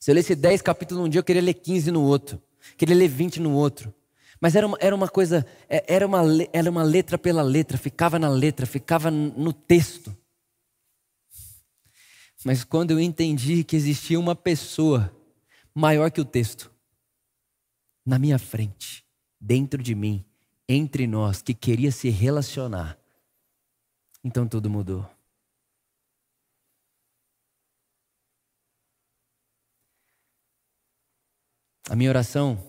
[0.04, 2.42] Se eu lesse 10 capítulos num dia, eu queria ler 15 no outro.
[2.78, 3.94] Queria ler 20 no outro.
[4.38, 6.20] Mas era uma, era uma coisa, é, era uma,
[6.52, 10.14] era uma letra pela letra, ficava na letra, ficava no texto.
[12.44, 15.10] Mas quando eu entendi que existia uma pessoa
[15.74, 16.70] maior que o texto,
[18.06, 19.06] na minha frente,
[19.40, 20.26] dentro de mim,
[20.68, 23.00] entre nós, que queria se relacionar,
[24.22, 25.10] então tudo mudou.
[31.90, 32.62] A minha oração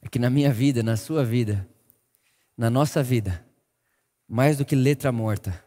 [0.00, 1.68] é que na minha vida, na sua vida,
[2.56, 3.44] na nossa vida,
[4.26, 5.62] mais do que letra morta,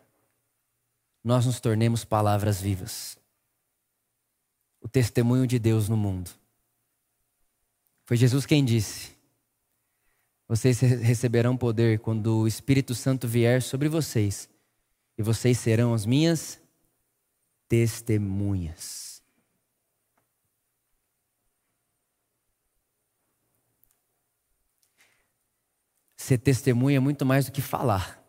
[1.23, 3.17] nós nos tornemos palavras vivas.
[4.82, 6.32] O testemunho de Deus no mundo.
[8.06, 9.12] Foi Jesus quem disse:
[10.47, 14.49] Vocês receberão poder quando o Espírito Santo vier sobre vocês,
[15.17, 16.60] e vocês serão as minhas
[17.67, 19.09] testemunhas.
[26.30, 28.24] Ser testemunha é muito mais do que falar.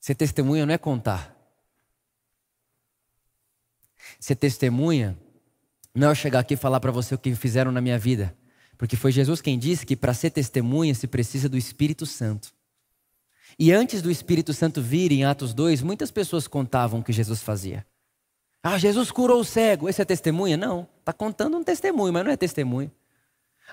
[0.00, 1.36] Ser testemunha não é contar.
[4.18, 5.16] Ser testemunha
[5.94, 8.36] não é eu chegar aqui e falar para você o que fizeram na minha vida.
[8.76, 12.52] Porque foi Jesus quem disse que para ser testemunha se precisa do Espírito Santo.
[13.56, 17.40] E antes do Espírito Santo vir, em Atos 2, muitas pessoas contavam o que Jesus
[17.40, 17.86] fazia.
[18.64, 19.88] Ah, Jesus curou o cego.
[19.88, 20.56] Esse é testemunha?
[20.56, 20.88] Não.
[20.98, 22.90] Está contando um testemunho, mas não é testemunho.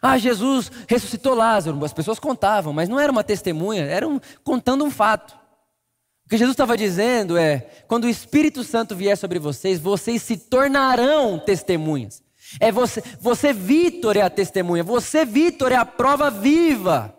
[0.02, 1.84] Ah, Jesus ressuscitou Lázaro.
[1.84, 5.34] As pessoas contavam, mas não era uma testemunha, era um, contando um fato.
[6.26, 10.38] O que Jesus estava dizendo é: quando o Espírito Santo vier sobre vocês, vocês se
[10.38, 12.24] tornarão testemunhas.
[12.60, 17.18] É você, você Vitor é a testemunha, você Vitor é a prova viva.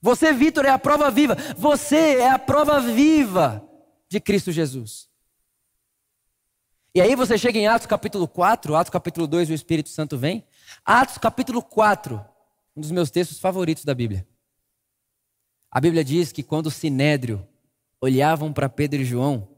[0.00, 3.66] Você Vitor é a prova viva, você é a prova viva
[4.08, 5.08] de Cristo Jesus.
[6.94, 10.44] E aí você chega em Atos capítulo 4, Atos capítulo 2, o Espírito Santo vem.
[10.88, 12.24] Atos capítulo 4,
[12.76, 14.24] um dos meus textos favoritos da Bíblia.
[15.68, 17.44] A Bíblia diz que quando o sinédrio
[18.00, 19.48] olhavam para Pedro e João,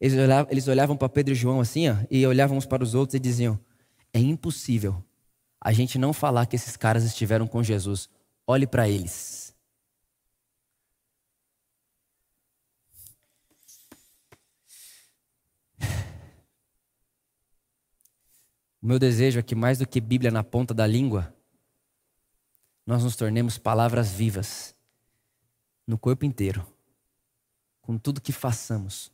[0.00, 2.94] eles olhavam, eles olhavam para Pedro e João assim, ó, e olhavam uns para os
[2.94, 3.58] outros e diziam:
[4.14, 5.04] É impossível
[5.60, 8.08] a gente não falar que esses caras estiveram com Jesus.
[8.46, 9.41] Olhe para eles.
[18.82, 21.32] O meu desejo é que, mais do que Bíblia na ponta da língua,
[22.84, 24.74] nós nos tornemos palavras vivas
[25.86, 26.66] no corpo inteiro,
[27.80, 29.12] com tudo que façamos,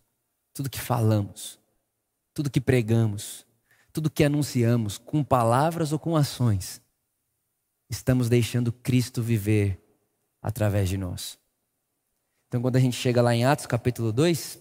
[0.54, 1.61] tudo que falamos,
[2.33, 3.46] tudo que pregamos,
[3.92, 6.81] tudo que anunciamos, com palavras ou com ações,
[7.90, 9.78] estamos deixando Cristo viver
[10.40, 11.38] através de nós.
[12.46, 14.59] Então, quando a gente chega lá em Atos capítulo 2,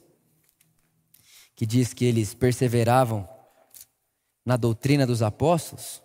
[1.55, 3.36] que diz que eles perseveravam
[4.47, 6.01] na doutrina dos apóstolos,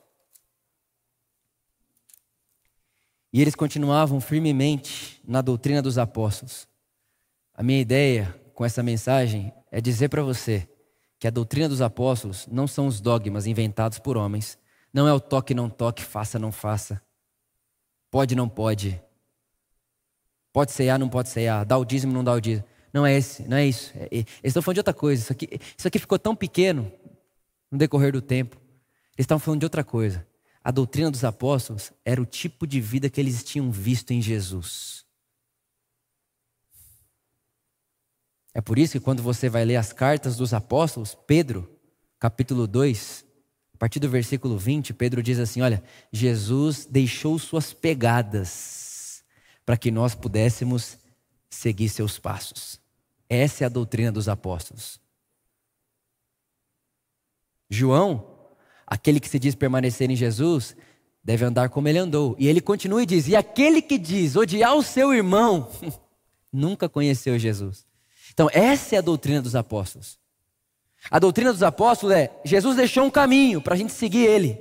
[3.33, 6.69] E eles continuavam firmemente na doutrina dos apóstolos.
[7.55, 10.69] A minha ideia com essa mensagem é dizer para você
[11.19, 14.59] que a doutrina dos apóstolos não são os dogmas inventados por homens.
[14.93, 17.01] Não é o toque, não toque, faça, não faça.
[18.11, 19.01] Pode, não pode.
[20.53, 21.65] Pode ceiar, não pode ceiar.
[21.65, 22.67] Dá o dízimo, não dá o dízimo.
[22.93, 23.93] Não é esse, não é isso.
[23.97, 25.23] É, é, eles estão falando de outra coisa.
[25.23, 26.93] Isso aqui, isso aqui ficou tão pequeno
[27.73, 28.57] no decorrer do tempo.
[29.17, 30.27] Eles estão falando de outra coisa.
[30.63, 35.05] A doutrina dos apóstolos era o tipo de vida que eles tinham visto em Jesus.
[38.55, 41.69] É por isso que quando você vai ler as cartas dos apóstolos, Pedro,
[42.21, 43.25] capítulo 2,
[43.75, 45.83] a partir do versículo 20, Pedro diz assim: Olha,
[46.13, 49.25] Jesus deixou suas pegadas
[49.65, 50.99] para que nós pudéssemos
[51.49, 52.79] seguir seus passos.
[53.29, 55.02] Essa é a doutrina dos apóstolos.
[57.73, 58.33] João
[58.93, 60.77] Aquele que se diz permanecer em Jesus
[61.25, 62.37] deve andar como ele andou.
[62.39, 65.67] E ele continua e diz: E aquele que diz odiar o seu irmão
[66.53, 67.87] nunca conheceu Jesus.
[68.35, 70.19] Então, essa é a doutrina dos apóstolos.
[71.11, 74.61] A doutrina dos apóstolos é: Jesus deixou um caminho para a gente seguir ele.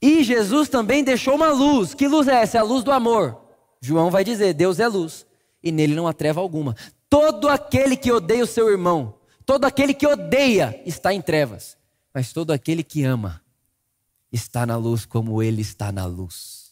[0.00, 1.92] E Jesus também deixou uma luz.
[1.92, 2.56] Que luz é essa?
[2.56, 3.38] É a luz do amor.
[3.82, 5.26] João vai dizer: Deus é luz
[5.62, 6.74] e nele não há treva alguma.
[7.10, 11.75] Todo aquele que odeia o seu irmão, todo aquele que odeia, está em trevas.
[12.16, 13.42] Mas todo aquele que ama
[14.32, 16.70] está na luz como ele está na luz.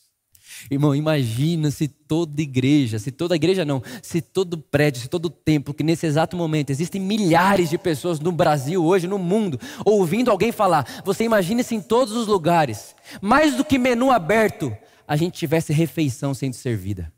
[0.70, 5.74] Irmão, imagina se toda igreja, se toda igreja não, se todo prédio, se todo templo,
[5.74, 10.50] que nesse exato momento existem milhares de pessoas no Brasil, hoje, no mundo, ouvindo alguém
[10.50, 11.02] falar.
[11.04, 14.74] Você imagina se em todos os lugares, mais do que menu aberto,
[15.06, 17.12] a gente tivesse refeição sendo servida.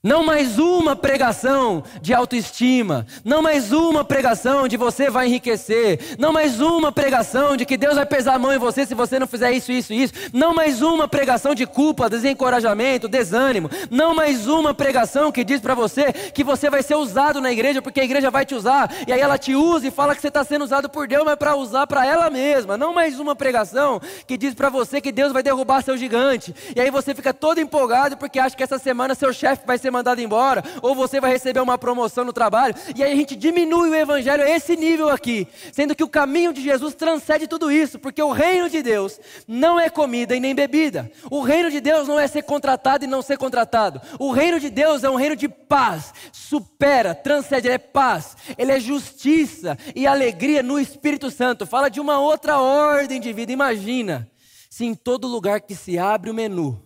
[0.00, 6.32] Não mais uma pregação de autoestima, não mais uma pregação de você vai enriquecer, não
[6.32, 9.26] mais uma pregação de que Deus vai pesar a mão em você se você não
[9.26, 14.72] fizer isso, isso, isso, não mais uma pregação de culpa, desencorajamento, desânimo, não mais uma
[14.72, 18.30] pregação que diz para você que você vai ser usado na igreja porque a igreja
[18.30, 18.94] vai te usar.
[19.04, 21.34] E aí ela te usa e fala que você está sendo usado por Deus, mas
[21.34, 25.32] para usar para ela mesma, não mais uma pregação que diz para você que Deus
[25.32, 26.54] vai derrubar seu gigante.
[26.76, 29.87] E aí você fica todo empolgado porque acha que essa semana seu chefe vai ser
[29.88, 32.74] ser mandado embora, ou você vai receber uma promoção no trabalho.
[32.94, 36.52] E aí a gente diminui o evangelho a esse nível aqui, sendo que o caminho
[36.52, 40.54] de Jesus transcende tudo isso, porque o reino de Deus não é comida e nem
[40.54, 41.10] bebida.
[41.30, 44.00] O reino de Deus não é ser contratado e não ser contratado.
[44.18, 48.72] O reino de Deus é um reino de paz, supera, transcende, ele é paz, ele
[48.72, 51.66] é justiça e alegria no Espírito Santo.
[51.66, 53.52] Fala de uma outra ordem de vida.
[53.52, 54.30] Imagina
[54.68, 56.80] se em todo lugar que se abre o menu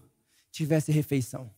[0.53, 1.51] tivesse refeição.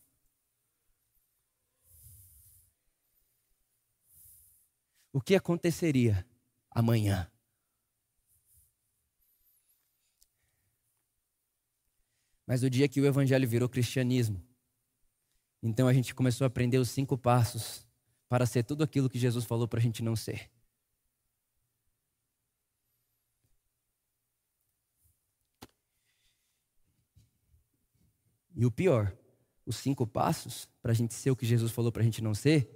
[5.15, 6.27] O que aconteceria
[6.69, 7.31] amanhã?
[12.45, 14.43] Mas o dia que o evangelho virou cristianismo,
[15.63, 17.87] então a gente começou a aprender os cinco passos
[18.27, 20.51] para ser tudo aquilo que Jesus falou para a gente não ser.
[28.53, 29.15] E o pior,
[29.65, 32.35] os cinco passos para a gente ser o que Jesus falou para a gente não
[32.35, 32.69] ser,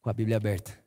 [0.00, 0.85] com a Bíblia aberta.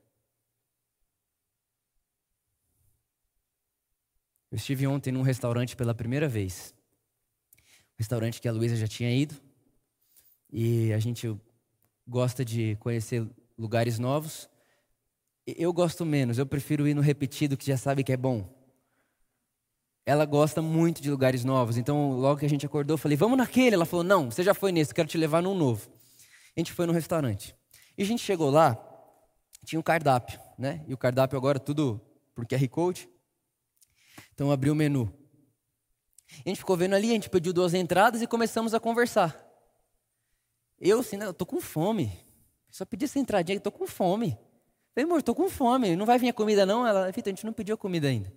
[4.52, 6.74] Eu estive ontem num restaurante pela primeira vez.
[7.98, 9.36] Restaurante que a Luísa já tinha ido.
[10.52, 11.36] E a gente
[12.08, 13.28] gosta de conhecer
[13.58, 14.50] lugares novos.
[15.46, 18.60] Eu gosto menos, eu prefiro ir no repetido que já sabe que é bom
[20.10, 21.78] ela gosta muito de lugares novos.
[21.78, 23.76] Então, logo que a gente acordou, eu falei, vamos naquele.
[23.76, 25.88] Ela falou, não, você já foi nesse, quero te levar num novo.
[26.58, 27.56] A gente foi no restaurante.
[27.96, 28.76] E a gente chegou lá,
[29.64, 30.84] tinha um cardápio, né?
[30.88, 32.02] E o cardápio agora tudo
[32.34, 33.08] por QR Code.
[34.40, 35.14] Então, abriu o menu.
[36.46, 39.38] A gente ficou vendo ali, a gente pediu duas entradas e começamos a conversar.
[40.80, 42.10] Eu, assim, né, eu tô com fome.
[42.70, 44.38] Só pedi essa entradinha, eu tô com fome.
[44.96, 45.94] falei, amor, tô com fome.
[45.94, 46.88] Não vai vir a comida, não?
[46.88, 48.32] Ela, Fita, a gente não pediu a comida ainda.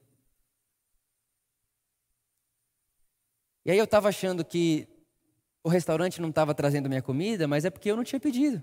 [3.65, 4.89] E aí eu estava achando que
[5.63, 8.61] o restaurante não estava trazendo minha comida, mas é porque eu não tinha pedido.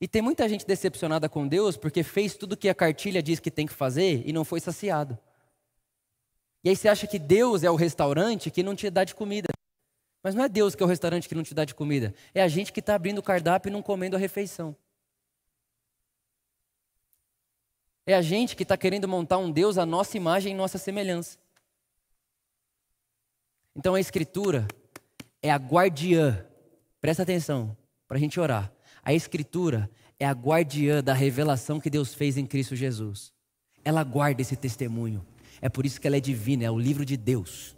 [0.00, 3.50] E tem muita gente decepcionada com Deus porque fez tudo que a cartilha diz que
[3.50, 5.18] tem que fazer e não foi saciado.
[6.64, 9.48] E aí você acha que Deus é o restaurante que não te dá de comida.
[10.22, 12.14] Mas não é Deus que é o restaurante que não te dá de comida.
[12.32, 14.76] É a gente que está abrindo o cardápio e não comendo a refeição.
[18.06, 21.38] É a gente que está querendo montar um Deus à nossa imagem e nossa semelhança.
[23.74, 24.66] Então a Escritura
[25.40, 26.46] é a guardiã,
[27.00, 28.72] presta atenção, para a gente orar.
[29.02, 33.32] A Escritura é a guardiã da revelação que Deus fez em Cristo Jesus.
[33.84, 35.26] Ela guarda esse testemunho.
[35.62, 37.76] É por isso que ela é divina, é o livro de Deus.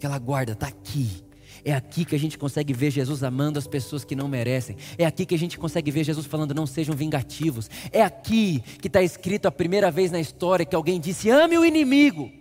[0.00, 1.22] Que ela guarda, está aqui.
[1.64, 4.76] É aqui que a gente consegue ver Jesus amando as pessoas que não merecem.
[4.96, 7.70] É aqui que a gente consegue ver Jesus falando: não sejam vingativos.
[7.92, 11.64] É aqui que está escrito a primeira vez na história que alguém disse: ame o
[11.64, 12.32] inimigo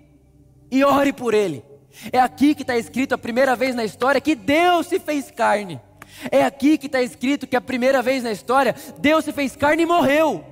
[0.72, 1.64] e ore por ele.
[2.12, 5.80] É aqui que está escrito a primeira vez na história que Deus se fez carne.
[6.32, 9.84] É aqui que está escrito que a primeira vez na história Deus se fez carne
[9.84, 10.51] e morreu.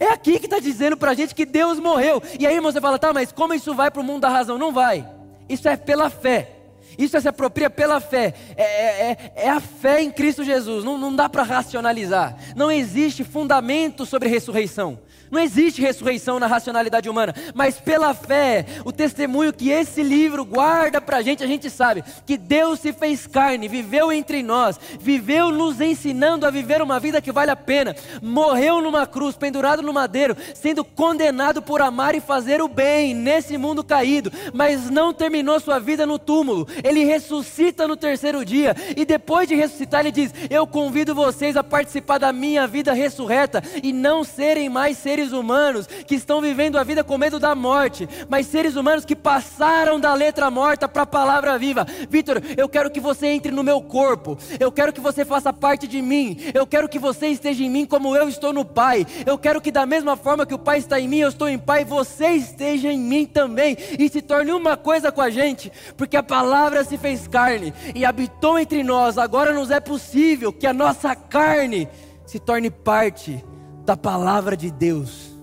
[0.00, 2.22] É aqui que está dizendo para a gente que Deus morreu.
[2.38, 4.56] E aí você fala, tá, mas como isso vai para o mundo da razão?
[4.56, 5.08] Não vai.
[5.48, 6.52] Isso é pela fé.
[6.96, 8.34] Isso se apropria pela fé.
[8.56, 10.84] É, é, é, é a fé em Cristo Jesus.
[10.84, 12.36] Não, não dá para racionalizar.
[12.56, 14.98] Não existe fundamento sobre ressurreição.
[15.30, 21.00] Não existe ressurreição na racionalidade humana, mas pela fé, o testemunho que esse livro guarda
[21.00, 25.50] para a gente, a gente sabe que Deus se fez carne, viveu entre nós, viveu
[25.50, 29.92] nos ensinando a viver uma vida que vale a pena, morreu numa cruz, pendurado no
[29.92, 35.60] madeiro, sendo condenado por amar e fazer o bem nesse mundo caído, mas não terminou
[35.60, 40.32] sua vida no túmulo, ele ressuscita no terceiro dia e depois de ressuscitar, ele diz:
[40.48, 45.32] Eu convido vocês a participar da minha vida ressurreta e não serem mais seres seres
[45.32, 49.98] humanos que estão vivendo a vida com medo da morte, mas seres humanos que passaram
[49.98, 51.84] da letra morta para a palavra viva.
[52.08, 55.88] Vitor, eu quero que você entre no meu corpo, eu quero que você faça parte
[55.88, 59.36] de mim, eu quero que você esteja em mim como eu estou no Pai, eu
[59.36, 61.84] quero que da mesma forma que o Pai está em mim, eu estou em Pai,
[61.84, 66.22] você esteja em mim também e se torne uma coisa com a gente, porque a
[66.22, 69.18] palavra se fez carne e habitou entre nós.
[69.18, 71.88] Agora nos é possível que a nossa carne
[72.24, 73.44] se torne parte
[73.88, 75.34] da palavra de Deus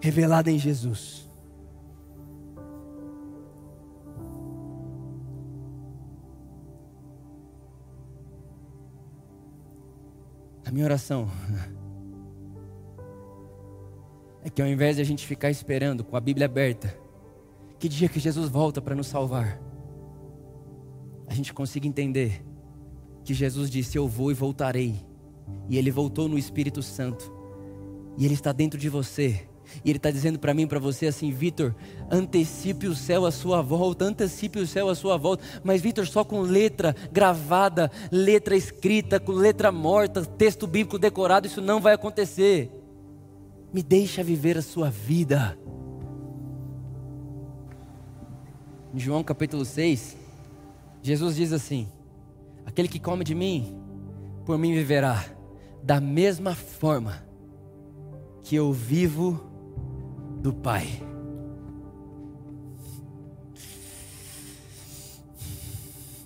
[0.00, 1.28] revelada em Jesus.
[10.64, 11.28] A minha oração
[14.42, 16.98] é que ao invés de a gente ficar esperando com a Bíblia aberta,
[17.78, 19.60] que dia que Jesus volta para nos salvar,
[21.26, 22.42] a gente consiga entender
[23.22, 25.04] que Jesus disse: Eu vou e voltarei.
[25.68, 27.43] E ele voltou no Espírito Santo
[28.16, 29.46] e Ele está dentro de você
[29.84, 31.74] E Ele está dizendo para mim, para você assim, Vitor,
[32.10, 35.42] antecipe o céu à sua volta, antecipe o céu à sua volta.
[35.62, 41.60] Mas Vitor, só com letra gravada, letra escrita, com letra morta, texto bíblico decorado, isso
[41.60, 42.70] não vai acontecer.
[43.72, 45.58] Me deixa viver a sua vida.
[48.94, 50.16] Em João capítulo 6,
[51.02, 51.88] Jesus diz assim:
[52.64, 53.76] Aquele que come de mim,
[54.46, 55.24] por mim viverá,
[55.82, 57.23] da mesma forma
[58.44, 59.40] que eu vivo
[60.40, 60.86] do Pai.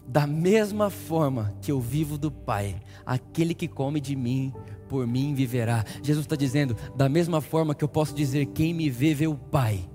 [0.05, 4.53] Da mesma forma que eu vivo do Pai, aquele que come de mim,
[4.89, 5.85] por mim viverá.
[6.03, 9.37] Jesus está dizendo, da mesma forma que eu posso dizer, quem me vê, vê o
[9.37, 9.89] Pai.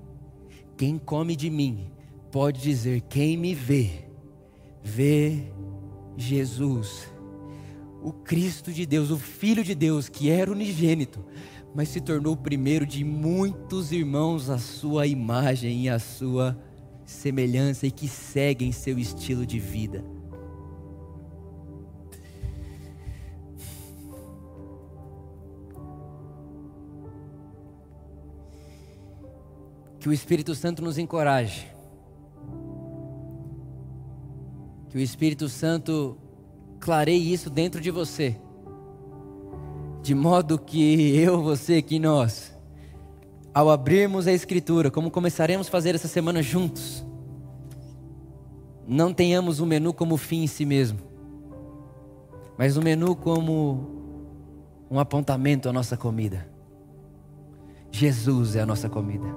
[0.78, 1.92] Quem come de mim,
[2.32, 4.08] pode dizer, quem me vê,
[4.82, 5.52] vê
[6.16, 7.12] Jesus.
[8.02, 11.26] O Cristo de Deus, o Filho de Deus, que era unigênito,
[11.74, 16.58] mas se tornou o primeiro de muitos irmãos à sua imagem e à sua
[17.04, 20.04] semelhança e que seguem seu estilo de vida.
[30.00, 31.68] Que o Espírito Santo nos encoraje.
[34.90, 36.18] Que o Espírito Santo
[36.80, 38.38] clareie isso dentro de você
[40.04, 42.54] de modo que eu, você, que nós,
[43.54, 47.06] ao abrirmos a Escritura, como começaremos a fazer essa semana juntos,
[48.86, 51.00] não tenhamos o menu como fim em si mesmo,
[52.58, 53.88] mas o menu como
[54.92, 56.50] um apontamento à nossa comida.
[57.90, 59.28] Jesus é a nossa comida.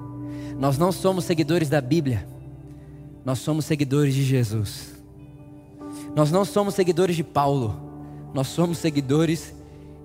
[0.59, 2.27] Nós não somos seguidores da Bíblia,
[3.23, 4.97] nós somos seguidores de Jesus.
[6.13, 7.79] Nós não somos seguidores de Paulo,
[8.33, 9.55] nós somos seguidores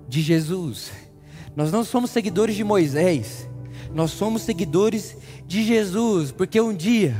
[0.07, 0.91] de Jesus.
[1.55, 3.47] Nós não somos seguidores de Moisés,
[3.93, 7.15] nós somos seguidores de Jesus, porque um dia,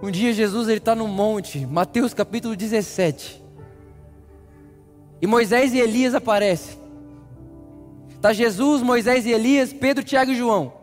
[0.00, 3.42] um dia Jesus ele está no monte, Mateus capítulo 17,
[5.20, 6.78] e Moisés e Elias aparecem.
[8.10, 10.81] Está Jesus, Moisés e Elias, Pedro, Tiago e João.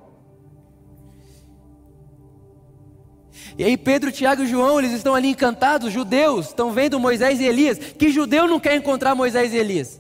[3.60, 7.44] E aí Pedro, Tiago e João, eles estão ali encantados, judeus, estão vendo Moisés e
[7.44, 7.78] Elias.
[7.78, 10.00] Que judeu não quer encontrar Moisés e Elias?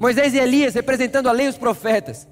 [0.00, 2.26] Moisés e Elias representando a lei e os profetas.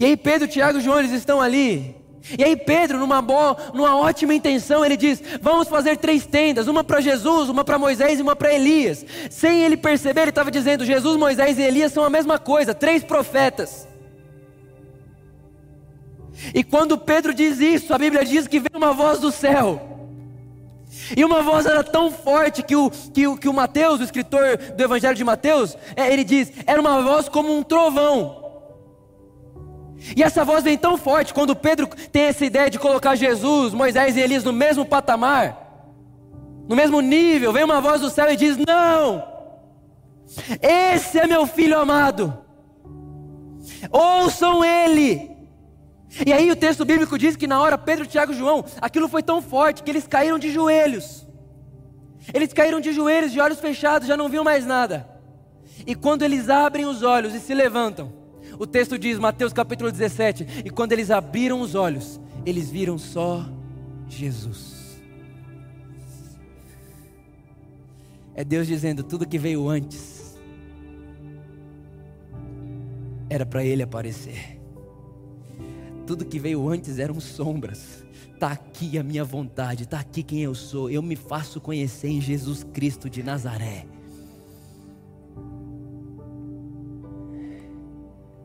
[0.00, 1.94] E aí Pedro, Tiago e João, eles estão ali.
[2.36, 6.82] E aí Pedro, numa boa, numa ótima intenção, ele diz: "Vamos fazer três tendas, uma
[6.82, 9.06] para Jesus, uma para Moisés e uma para Elias".
[9.30, 13.04] Sem ele perceber, ele estava dizendo: Jesus, Moisés e Elias são a mesma coisa, três
[13.04, 13.86] profetas.
[16.54, 19.92] E quando Pedro diz isso, a Bíblia diz que veio uma voz do céu.
[21.16, 24.56] E uma voz era tão forte que o, que o, que o Mateus, o escritor
[24.56, 28.40] do Evangelho de Mateus, é, ele diz: era uma voz como um trovão.
[30.16, 34.16] E essa voz vem tão forte quando Pedro tem essa ideia de colocar Jesus, Moisés
[34.16, 35.56] e Elias no mesmo patamar,
[36.68, 37.52] no mesmo nível.
[37.52, 39.24] Vem uma voz do céu e diz: Não,
[40.60, 42.36] esse é meu filho amado,
[43.90, 45.31] ouçam ele.
[46.26, 49.22] E aí o texto bíblico diz que na hora Pedro, Tiago e João, aquilo foi
[49.22, 51.26] tão forte que eles caíram de joelhos.
[52.32, 55.08] Eles caíram de joelhos, de olhos fechados, já não viam mais nada.
[55.86, 58.12] E quando eles abrem os olhos e se levantam,
[58.58, 63.48] o texto diz, Mateus capítulo 17, e quando eles abriram os olhos, eles viram só
[64.06, 65.00] Jesus.
[68.34, 70.38] É Deus dizendo: tudo que veio antes
[73.28, 74.51] era para Ele aparecer.
[76.06, 78.04] Tudo que veio antes eram sombras.
[78.32, 80.90] Está aqui a minha vontade, está aqui quem eu sou.
[80.90, 83.86] Eu me faço conhecer em Jesus Cristo de Nazaré.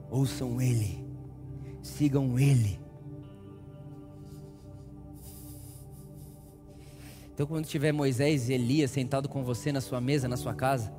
[0.09, 1.03] Ouçam Ele,
[1.81, 2.79] sigam Ele.
[7.33, 10.91] Então, quando tiver Moisés e Elias sentado com você na sua mesa, na sua casa,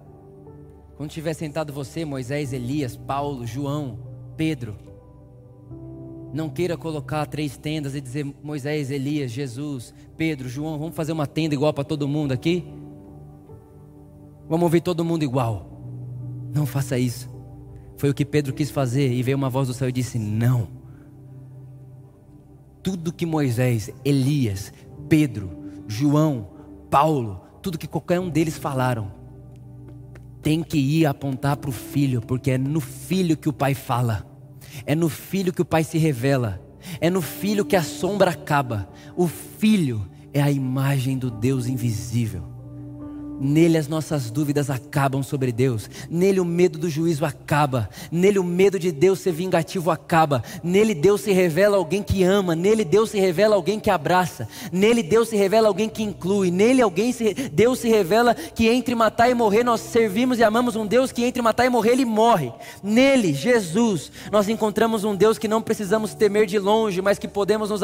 [0.96, 3.98] quando tiver sentado você, Moisés, Elias, Paulo, João,
[4.36, 4.76] Pedro,
[6.32, 11.26] não queira colocar três tendas e dizer Moisés, Elias, Jesus, Pedro, João, vamos fazer uma
[11.26, 12.64] tenda igual para todo mundo aqui?
[14.48, 15.70] Vamos ouvir todo mundo igual.
[16.54, 17.28] Não faça isso.
[17.96, 20.68] Foi o que Pedro quis fazer e veio uma voz do céu e disse: Não.
[22.82, 24.72] Tudo que Moisés, Elias,
[25.08, 25.50] Pedro,
[25.86, 26.48] João,
[26.90, 29.12] Paulo, tudo que qualquer um deles falaram,
[30.40, 34.27] tem que ir apontar para o filho, porque é no filho que o pai fala.
[34.86, 36.60] É no filho que o Pai se revela.
[37.00, 38.88] É no filho que a sombra acaba.
[39.16, 42.57] O filho é a imagem do Deus invisível.
[43.40, 45.88] Nele as nossas dúvidas acabam sobre Deus.
[46.10, 47.88] Nele o medo do juízo acaba.
[48.10, 50.42] Nele o medo de Deus ser vingativo acaba.
[50.62, 52.56] Nele Deus se revela alguém que ama.
[52.56, 54.48] Nele Deus se revela alguém que abraça.
[54.72, 56.50] Nele Deus se revela alguém que inclui.
[56.50, 60.74] Nele alguém se, Deus se revela que entre matar e morrer nós servimos e amamos
[60.74, 62.52] um Deus que entre matar e morrer ele morre.
[62.82, 67.70] Nele, Jesus, nós encontramos um Deus que não precisamos temer de longe, mas que podemos
[67.70, 67.82] nos,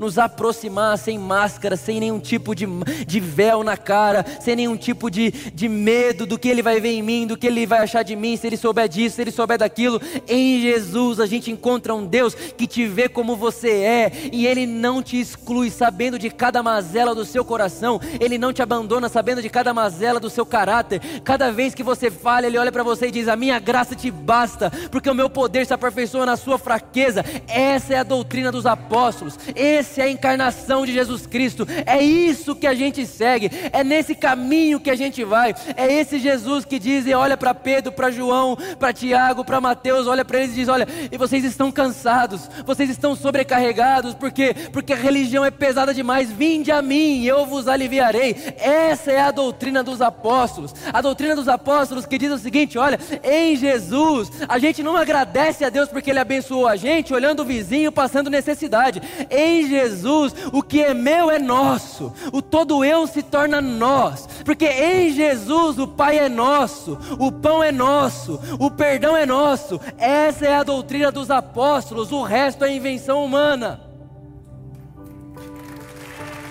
[0.00, 2.66] nos aproximar sem máscara, sem nenhum tipo de,
[3.06, 6.80] de véu na cara, sem nenhum tipo tipo de, de medo do que ele vai
[6.80, 9.22] ver em mim, do que ele vai achar de mim, se ele souber disso, se
[9.22, 10.00] ele souber daquilo.
[10.26, 14.66] Em Jesus a gente encontra um Deus que te vê como você é e ele
[14.66, 19.42] não te exclui, sabendo de cada mazela do seu coração, ele não te abandona, sabendo
[19.42, 21.00] de cada mazela do seu caráter.
[21.22, 24.10] Cada vez que você falha, ele olha para você e diz: A minha graça te
[24.10, 27.22] basta, porque o meu poder se aperfeiçoa na sua fraqueza.
[27.46, 32.56] Essa é a doutrina dos apóstolos, essa é a encarnação de Jesus Cristo, é isso
[32.56, 35.54] que a gente segue, é nesse caminho caminho que a gente vai.
[35.76, 40.06] É esse Jesus que diz e olha para Pedro, para João, para Tiago, para Mateus,
[40.06, 44.92] olha para eles e diz: Olha, e vocês estão cansados, vocês estão sobrecarregados, porque porque
[44.92, 46.30] a religião é pesada demais.
[46.30, 48.36] Vinde a mim, eu vos aliviarei.
[48.58, 50.74] Essa é a doutrina dos apóstolos.
[50.92, 55.64] A doutrina dos apóstolos que diz o seguinte: Olha, em Jesus a gente não agradece
[55.64, 59.02] a Deus porque Ele abençoou a gente, olhando o vizinho passando necessidade.
[59.30, 62.12] Em Jesus o que é meu é nosso.
[62.32, 67.62] O todo eu se torna nós, porque em Jesus o Pai é nosso, o pão
[67.62, 69.80] é nosso, o perdão é nosso.
[69.96, 73.80] Essa é a doutrina dos apóstolos, o resto é invenção humana.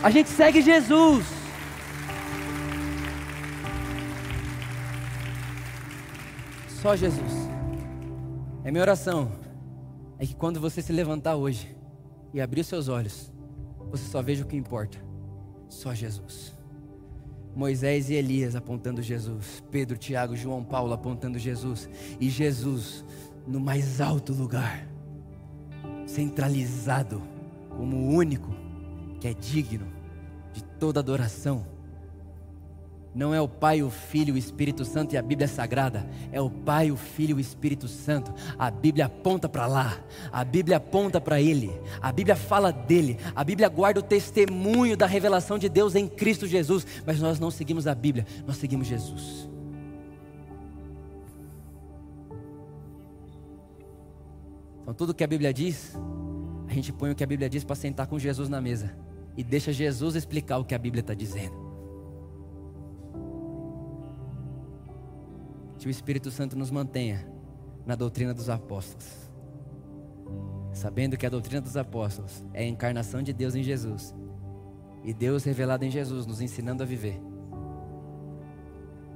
[0.02, 1.26] A gente segue Jesus.
[6.82, 7.34] Só Jesus.
[8.64, 9.32] É minha oração.
[10.20, 11.76] É que quando você se levantar hoje
[12.34, 13.32] e abrir seus olhos,
[13.90, 14.98] você só veja o que importa.
[15.70, 16.57] Só Jesus.
[17.58, 21.90] Moisés e Elias apontando Jesus, Pedro, Tiago, João Paulo apontando Jesus,
[22.20, 23.04] e Jesus
[23.48, 24.88] no mais alto lugar,
[26.06, 27.20] centralizado
[27.76, 28.54] como o único
[29.20, 29.88] que é digno
[30.54, 31.66] de toda adoração
[33.18, 36.08] não é o Pai, o Filho o Espírito Santo e a Bíblia é sagrada.
[36.32, 38.32] É o Pai, o Filho e o Espírito Santo.
[38.60, 40.00] A Bíblia aponta para lá.
[40.32, 41.72] A Bíblia aponta para Ele.
[42.00, 43.18] A Bíblia fala dele.
[43.36, 46.86] A Bíblia guarda o testemunho da revelação de Deus em Cristo Jesus.
[47.08, 49.50] Mas nós não seguimos a Bíblia, nós seguimos Jesus.
[54.84, 55.98] Então, tudo que a Bíblia diz,
[56.68, 58.96] a gente põe o que a Bíblia diz para sentar com Jesus na mesa.
[59.36, 61.67] E deixa Jesus explicar o que a Bíblia está dizendo.
[65.88, 67.26] Que o Espírito Santo nos mantenha
[67.86, 69.08] na doutrina dos apóstolos.
[70.74, 74.14] Sabendo que a doutrina dos apóstolos é a encarnação de Deus em Jesus.
[75.02, 77.22] E Deus revelado em Jesus, nos ensinando a viver.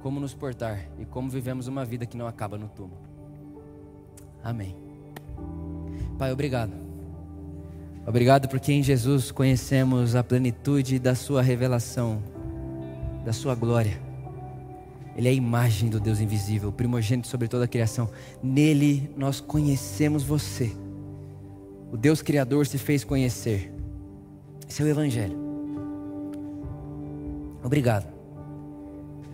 [0.00, 3.02] Como nos portar e como vivemos uma vida que não acaba no túmulo.
[4.42, 4.74] Amém.
[6.18, 6.72] Pai, obrigado.
[8.06, 12.22] Obrigado porque em Jesus conhecemos a plenitude da Sua revelação,
[13.26, 14.11] da Sua glória.
[15.16, 18.08] Ele é a imagem do Deus invisível, primogênito sobre toda a criação.
[18.42, 20.72] Nele nós conhecemos você.
[21.92, 23.72] O Deus Criador se fez conhecer.
[24.68, 25.36] Esse é o Evangelho.
[27.62, 28.06] Obrigado.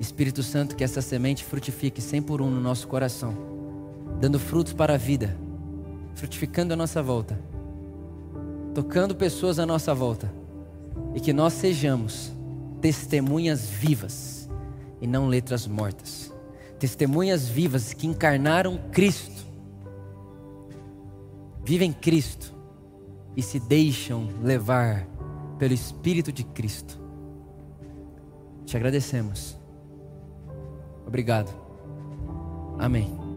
[0.00, 3.36] Espírito Santo, que essa semente frutifique cem por um no nosso coração,
[4.20, 5.36] dando frutos para a vida,
[6.14, 7.38] frutificando a nossa volta,
[8.74, 10.32] tocando pessoas à nossa volta,
[11.14, 12.32] e que nós sejamos
[12.80, 14.37] testemunhas vivas
[15.00, 16.32] e não letras mortas.
[16.78, 19.46] Testemunhas vivas que encarnaram Cristo,
[21.64, 22.54] vivem Cristo
[23.36, 25.06] e se deixam levar
[25.58, 26.98] pelo Espírito de Cristo.
[28.64, 29.58] Te agradecemos.
[31.06, 31.50] Obrigado.
[32.78, 33.27] Amém.